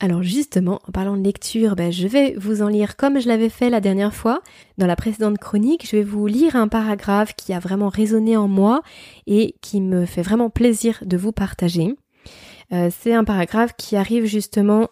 Alors 0.00 0.22
justement, 0.22 0.80
en 0.88 0.90
parlant 0.92 1.16
de 1.16 1.22
lecture, 1.22 1.76
ben, 1.76 1.92
je 1.92 2.08
vais 2.08 2.34
vous 2.36 2.62
en 2.62 2.68
lire 2.68 2.96
comme 2.96 3.20
je 3.20 3.28
l'avais 3.28 3.48
fait 3.48 3.70
la 3.70 3.80
dernière 3.80 4.14
fois. 4.14 4.42
Dans 4.76 4.86
la 4.86 4.96
précédente 4.96 5.38
chronique, 5.38 5.86
je 5.88 5.96
vais 5.96 6.02
vous 6.02 6.26
lire 6.26 6.56
un 6.56 6.66
paragraphe 6.66 7.34
qui 7.36 7.52
a 7.52 7.60
vraiment 7.60 7.88
résonné 7.88 8.36
en 8.36 8.48
moi 8.48 8.82
et 9.26 9.54
qui 9.60 9.80
me 9.80 10.04
fait 10.04 10.22
vraiment 10.22 10.50
plaisir 10.50 10.98
de 11.06 11.16
vous 11.16 11.32
partager. 11.32 11.96
Euh, 12.72 12.90
c'est 12.90 13.14
un 13.14 13.24
paragraphe 13.24 13.74
qui 13.76 13.96
arrive 13.96 14.24
justement 14.24 14.88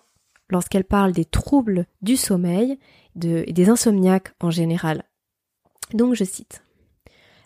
lorsqu'elle 0.49 0.85
parle 0.85 1.13
des 1.13 1.25
troubles 1.25 1.87
du 2.03 2.17
sommeil 2.17 2.79
et 3.23 3.53
des 3.53 3.69
insomniaques 3.69 4.33
en 4.41 4.51
général. 4.51 5.03
Donc 5.93 6.15
je 6.15 6.25
cite. 6.25 6.63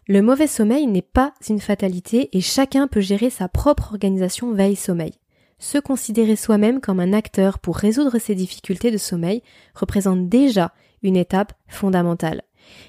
Le 0.07 0.21
mauvais 0.21 0.47
sommeil 0.47 0.87
n'est 0.87 1.03
pas 1.03 1.33
une 1.49 1.61
fatalité 1.61 2.29
et 2.37 2.43
chacun 2.43 2.89
peut 2.89 3.01
gérer 3.01 3.31
sa 3.31 3.49
propre 3.49 3.93
organisation 3.93 4.53
veille-sommeil. 4.53 5.13
Se 5.59 5.79
considérer 5.79 6.37
soi-même 6.37 6.81
comme 6.81 7.01
un 7.01 7.13
acteur 7.13 7.59
pour 7.59 7.77
résoudre 7.77 8.19
ses 8.19 8.35
difficultés 8.35 8.91
de 8.91 8.97
sommeil 8.97 9.43
représente 9.75 10.29
déjà 10.29 10.73
une 11.03 11.17
étape 11.17 11.53
fondamentale, 11.69 12.43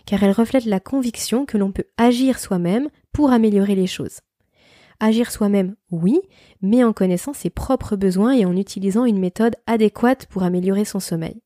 car 0.05 0.23
elle 0.23 0.31
reflète 0.31 0.65
la 0.65 0.79
conviction 0.79 1.45
que 1.45 1.57
l'on 1.57 1.71
peut 1.71 1.85
agir 1.97 2.39
soi-même 2.39 2.89
pour 3.11 3.31
améliorer 3.31 3.75
les 3.75 3.87
choses. 3.87 4.19
Agir 4.99 5.31
soi-même, 5.31 5.75
oui, 5.91 6.21
mais 6.61 6.83
en 6.83 6.93
connaissant 6.93 7.33
ses 7.33 7.49
propres 7.49 7.95
besoins 7.95 8.33
et 8.33 8.45
en 8.45 8.55
utilisant 8.55 9.05
une 9.05 9.19
méthode 9.19 9.55
adéquate 9.67 10.25
pour 10.27 10.43
améliorer 10.43 10.85
son 10.85 10.99
sommeil. 10.99 11.41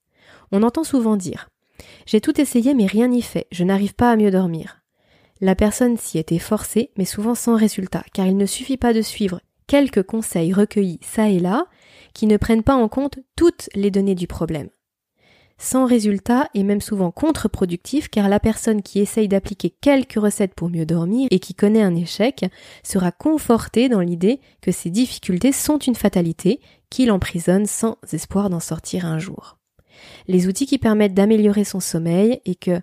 On 0.51 0.63
entend 0.63 0.83
souvent 0.83 1.17
dire 1.17 1.49
j'ai 2.05 2.21
tout 2.21 2.39
essayé 2.39 2.73
mais 2.73 2.85
rien 2.85 3.07
n'y 3.07 3.21
fait, 3.21 3.47
je 3.51 3.63
n'arrive 3.63 3.95
pas 3.95 4.11
à 4.11 4.15
mieux 4.15 4.31
dormir. 4.31 4.81
La 5.41 5.55
personne 5.55 5.97
s'y 5.97 6.17
était 6.17 6.39
forcée, 6.39 6.91
mais 6.97 7.05
souvent 7.05 7.35
sans 7.35 7.55
résultat, 7.55 8.03
car 8.13 8.27
il 8.27 8.35
ne 8.35 8.45
suffit 8.45 8.77
pas 8.77 8.93
de 8.93 9.01
suivre 9.01 9.39
quelques 9.69 10.01
conseils 10.03 10.51
recueillis 10.51 10.99
ça 11.03 11.29
et 11.29 11.39
là, 11.39 11.67
qui 12.15 12.25
ne 12.25 12.37
prennent 12.37 12.63
pas 12.63 12.75
en 12.75 12.89
compte 12.89 13.19
toutes 13.35 13.69
les 13.75 13.91
données 13.91 14.15
du 14.15 14.27
problème. 14.27 14.69
sans 15.61 15.85
résultat 15.85 16.49
et 16.53 16.63
même 16.63 16.79
souvent 16.79 17.11
contre-productif 17.11 18.07
car 18.07 18.29
la 18.29 18.39
personne 18.39 18.81
qui 18.81 18.99
essaye 18.99 19.27
d'appliquer 19.27 19.69
quelques 19.69 20.13
recettes 20.13 20.55
pour 20.55 20.69
mieux 20.69 20.85
dormir 20.85 21.27
et 21.31 21.39
qui 21.39 21.53
connaît 21.53 21.81
un 21.81 21.95
échec 21.95 22.45
sera 22.81 23.11
confortée 23.11 23.89
dans 23.89 23.99
l'idée 23.99 24.39
que 24.61 24.71
ces 24.71 24.89
difficultés 24.89 25.51
sont 25.51 25.77
une 25.77 25.95
fatalité 25.95 26.61
qui 26.89 27.05
l'emprisonne 27.05 27.65
sans 27.65 27.97
espoir 28.13 28.49
d'en 28.49 28.61
sortir 28.61 29.05
un 29.05 29.19
jour. 29.19 29.57
Les 30.29 30.47
outils 30.47 30.65
qui 30.65 30.77
permettent 30.77 31.13
d'améliorer 31.13 31.65
son 31.65 31.81
sommeil 31.81 32.39
et 32.45 32.55
que 32.55 32.79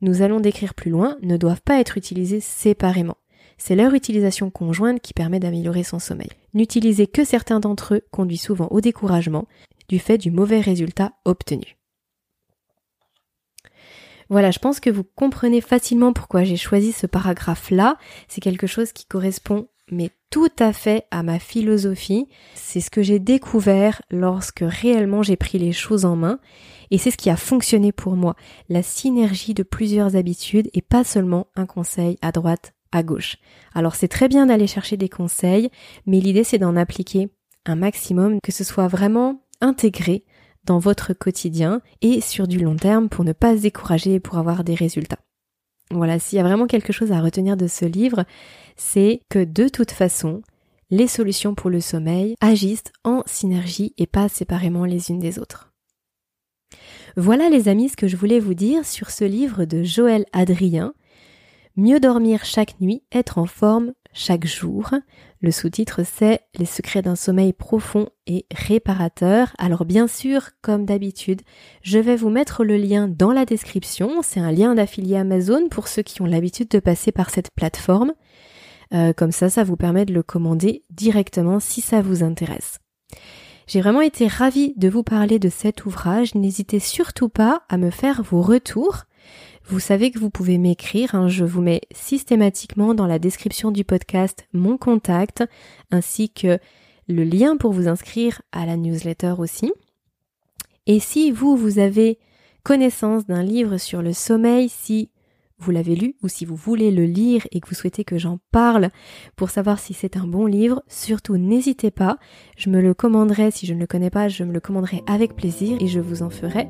nous 0.00 0.20
allons 0.20 0.40
décrire 0.40 0.74
plus 0.74 0.90
loin 0.90 1.16
ne 1.22 1.36
doivent 1.36 1.62
pas 1.62 1.78
être 1.78 1.96
utilisés 1.96 2.40
séparément. 2.40 3.18
C'est 3.58 3.76
leur 3.76 3.94
utilisation 3.94 4.50
conjointe 4.50 5.00
qui 5.00 5.12
permet 5.12 5.40
d'améliorer 5.40 5.84
son 5.84 5.98
sommeil. 5.98 6.30
N'utiliser 6.54 7.06
que 7.06 7.24
certains 7.24 7.60
d'entre 7.60 7.94
eux 7.94 8.02
conduit 8.10 8.36
souvent 8.36 8.68
au 8.70 8.80
découragement 8.80 9.46
du 9.88 9.98
fait 9.98 10.18
du 10.18 10.30
mauvais 10.30 10.60
résultat 10.60 11.12
obtenu. 11.24 11.76
Voilà, 14.30 14.50
je 14.50 14.58
pense 14.58 14.80
que 14.80 14.90
vous 14.90 15.04
comprenez 15.04 15.60
facilement 15.60 16.12
pourquoi 16.12 16.44
j'ai 16.44 16.56
choisi 16.56 16.92
ce 16.92 17.06
paragraphe-là. 17.06 17.98
C'est 18.28 18.40
quelque 18.40 18.66
chose 18.66 18.92
qui 18.92 19.04
correspond 19.06 19.68
mais 19.90 20.10
tout 20.30 20.50
à 20.58 20.72
fait 20.72 21.04
à 21.10 21.22
ma 21.22 21.38
philosophie. 21.38 22.28
C'est 22.54 22.80
ce 22.80 22.90
que 22.90 23.02
j'ai 23.02 23.18
découvert 23.18 24.02
lorsque 24.10 24.64
réellement 24.66 25.22
j'ai 25.22 25.36
pris 25.36 25.58
les 25.58 25.72
choses 25.72 26.04
en 26.04 26.16
main 26.16 26.38
et 26.90 26.98
c'est 26.98 27.10
ce 27.10 27.16
qui 27.16 27.30
a 27.30 27.36
fonctionné 27.36 27.92
pour 27.92 28.16
moi. 28.16 28.34
La 28.68 28.82
synergie 28.82 29.54
de 29.54 29.62
plusieurs 29.62 30.16
habitudes 30.16 30.70
et 30.72 30.82
pas 30.82 31.04
seulement 31.04 31.48
un 31.56 31.66
conseil 31.66 32.16
à 32.22 32.32
droite, 32.32 32.74
gauche. 33.02 33.36
Alors 33.74 33.94
c'est 33.94 34.08
très 34.08 34.28
bien 34.28 34.46
d'aller 34.46 34.66
chercher 34.66 34.96
des 34.96 35.08
conseils, 35.08 35.70
mais 36.06 36.20
l'idée 36.20 36.44
c'est 36.44 36.58
d'en 36.58 36.76
appliquer 36.76 37.28
un 37.66 37.76
maximum, 37.76 38.38
que 38.42 38.52
ce 38.52 38.64
soit 38.64 38.88
vraiment 38.88 39.42
intégré 39.60 40.24
dans 40.64 40.78
votre 40.78 41.12
quotidien 41.12 41.80
et 42.02 42.20
sur 42.20 42.46
du 42.48 42.58
long 42.58 42.76
terme 42.76 43.08
pour 43.08 43.24
ne 43.24 43.32
pas 43.32 43.56
se 43.56 43.62
décourager 43.62 44.14
et 44.14 44.20
pour 44.20 44.38
avoir 44.38 44.64
des 44.64 44.74
résultats. 44.74 45.18
Voilà, 45.90 46.18
s'il 46.18 46.36
y 46.36 46.40
a 46.40 46.44
vraiment 46.44 46.66
quelque 46.66 46.92
chose 46.92 47.12
à 47.12 47.20
retenir 47.20 47.56
de 47.56 47.66
ce 47.66 47.84
livre, 47.84 48.24
c'est 48.76 49.20
que 49.28 49.44
de 49.44 49.68
toute 49.68 49.90
façon, 49.90 50.42
les 50.90 51.06
solutions 51.06 51.54
pour 51.54 51.70
le 51.70 51.80
sommeil 51.80 52.34
agissent 52.40 52.92
en 53.04 53.22
synergie 53.26 53.92
et 53.98 54.06
pas 54.06 54.28
séparément 54.28 54.84
les 54.84 55.10
unes 55.10 55.18
des 55.18 55.38
autres. 55.38 55.70
Voilà 57.16 57.48
les 57.48 57.68
amis 57.68 57.90
ce 57.90 57.96
que 57.96 58.08
je 58.08 58.16
voulais 58.16 58.40
vous 58.40 58.54
dire 58.54 58.84
sur 58.84 59.10
ce 59.10 59.24
livre 59.24 59.66
de 59.66 59.84
Joël 59.84 60.24
Adrien, 60.32 60.94
Mieux 61.76 61.98
dormir 61.98 62.44
chaque 62.44 62.80
nuit, 62.80 63.02
être 63.10 63.38
en 63.38 63.46
forme 63.46 63.94
chaque 64.12 64.46
jour. 64.46 64.90
Le 65.40 65.50
sous-titre 65.50 66.02
c'est 66.04 66.42
Les 66.56 66.66
secrets 66.66 67.02
d'un 67.02 67.16
sommeil 67.16 67.52
profond 67.52 68.08
et 68.28 68.46
réparateur. 68.54 69.52
Alors 69.58 69.84
bien 69.84 70.06
sûr, 70.06 70.50
comme 70.62 70.84
d'habitude, 70.84 71.42
je 71.82 71.98
vais 71.98 72.14
vous 72.14 72.30
mettre 72.30 72.62
le 72.62 72.76
lien 72.76 73.08
dans 73.08 73.32
la 73.32 73.44
description. 73.44 74.22
C'est 74.22 74.38
un 74.38 74.52
lien 74.52 74.76
d'affilié 74.76 75.16
Amazon 75.16 75.68
pour 75.68 75.88
ceux 75.88 76.02
qui 76.02 76.22
ont 76.22 76.26
l'habitude 76.26 76.68
de 76.68 76.78
passer 76.78 77.10
par 77.10 77.30
cette 77.30 77.50
plateforme. 77.50 78.12
Euh, 78.92 79.12
comme 79.12 79.32
ça, 79.32 79.50
ça 79.50 79.64
vous 79.64 79.76
permet 79.76 80.04
de 80.04 80.14
le 80.14 80.22
commander 80.22 80.84
directement 80.90 81.58
si 81.58 81.80
ça 81.80 82.02
vous 82.02 82.22
intéresse. 82.22 82.78
J'ai 83.66 83.80
vraiment 83.80 84.02
été 84.02 84.28
ravie 84.28 84.74
de 84.76 84.88
vous 84.88 85.02
parler 85.02 85.40
de 85.40 85.48
cet 85.48 85.86
ouvrage. 85.86 86.36
N'hésitez 86.36 86.78
surtout 86.78 87.28
pas 87.28 87.62
à 87.68 87.78
me 87.78 87.90
faire 87.90 88.22
vos 88.22 88.42
retours. 88.42 89.06
Vous 89.66 89.80
savez 89.80 90.10
que 90.10 90.18
vous 90.18 90.28
pouvez 90.28 90.58
m'écrire, 90.58 91.14
hein. 91.14 91.28
je 91.28 91.44
vous 91.44 91.62
mets 91.62 91.80
systématiquement 91.90 92.92
dans 92.92 93.06
la 93.06 93.18
description 93.18 93.70
du 93.70 93.82
podcast 93.82 94.46
mon 94.52 94.76
contact 94.76 95.42
ainsi 95.90 96.28
que 96.28 96.58
le 97.08 97.24
lien 97.24 97.56
pour 97.56 97.72
vous 97.72 97.88
inscrire 97.88 98.42
à 98.52 98.66
la 98.66 98.76
newsletter 98.76 99.34
aussi. 99.38 99.72
Et 100.86 101.00
si 101.00 101.30
vous, 101.30 101.56
vous 101.56 101.78
avez 101.78 102.18
connaissance 102.62 103.24
d'un 103.24 103.42
livre 103.42 103.78
sur 103.78 104.02
le 104.02 104.12
sommeil, 104.12 104.68
si 104.68 105.10
vous 105.58 105.70
l'avez 105.70 105.94
lu 105.94 106.16
ou 106.22 106.28
si 106.28 106.44
vous 106.44 106.56
voulez 106.56 106.90
le 106.90 107.06
lire 107.06 107.46
et 107.50 107.60
que 107.60 107.68
vous 107.68 107.74
souhaitez 107.74 108.04
que 108.04 108.18
j'en 108.18 108.40
parle 108.50 108.90
pour 109.34 109.48
savoir 109.48 109.78
si 109.78 109.94
c'est 109.94 110.18
un 110.18 110.26
bon 110.26 110.44
livre, 110.44 110.82
surtout 110.88 111.38
n'hésitez 111.38 111.90
pas, 111.90 112.18
je 112.58 112.68
me 112.68 112.82
le 112.82 112.92
commanderai, 112.92 113.50
si 113.50 113.64
je 113.64 113.72
ne 113.72 113.80
le 113.80 113.86
connais 113.86 114.10
pas, 114.10 114.28
je 114.28 114.44
me 114.44 114.52
le 114.52 114.60
commanderai 114.60 115.02
avec 115.06 115.34
plaisir 115.34 115.78
et 115.80 115.86
je 115.86 116.00
vous 116.00 116.22
en 116.22 116.28
ferai 116.28 116.68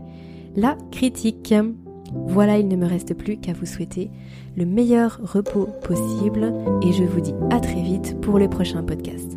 la 0.54 0.76
critique. 0.92 1.54
Voilà, 2.14 2.58
il 2.58 2.68
ne 2.68 2.76
me 2.76 2.86
reste 2.86 3.14
plus 3.14 3.36
qu'à 3.36 3.52
vous 3.52 3.66
souhaiter 3.66 4.10
le 4.56 4.64
meilleur 4.64 5.20
repos 5.22 5.68
possible 5.82 6.52
et 6.82 6.92
je 6.92 7.04
vous 7.04 7.20
dis 7.20 7.34
à 7.50 7.60
très 7.60 7.82
vite 7.82 8.20
pour 8.20 8.38
le 8.38 8.48
prochain 8.48 8.82
podcast. 8.82 9.36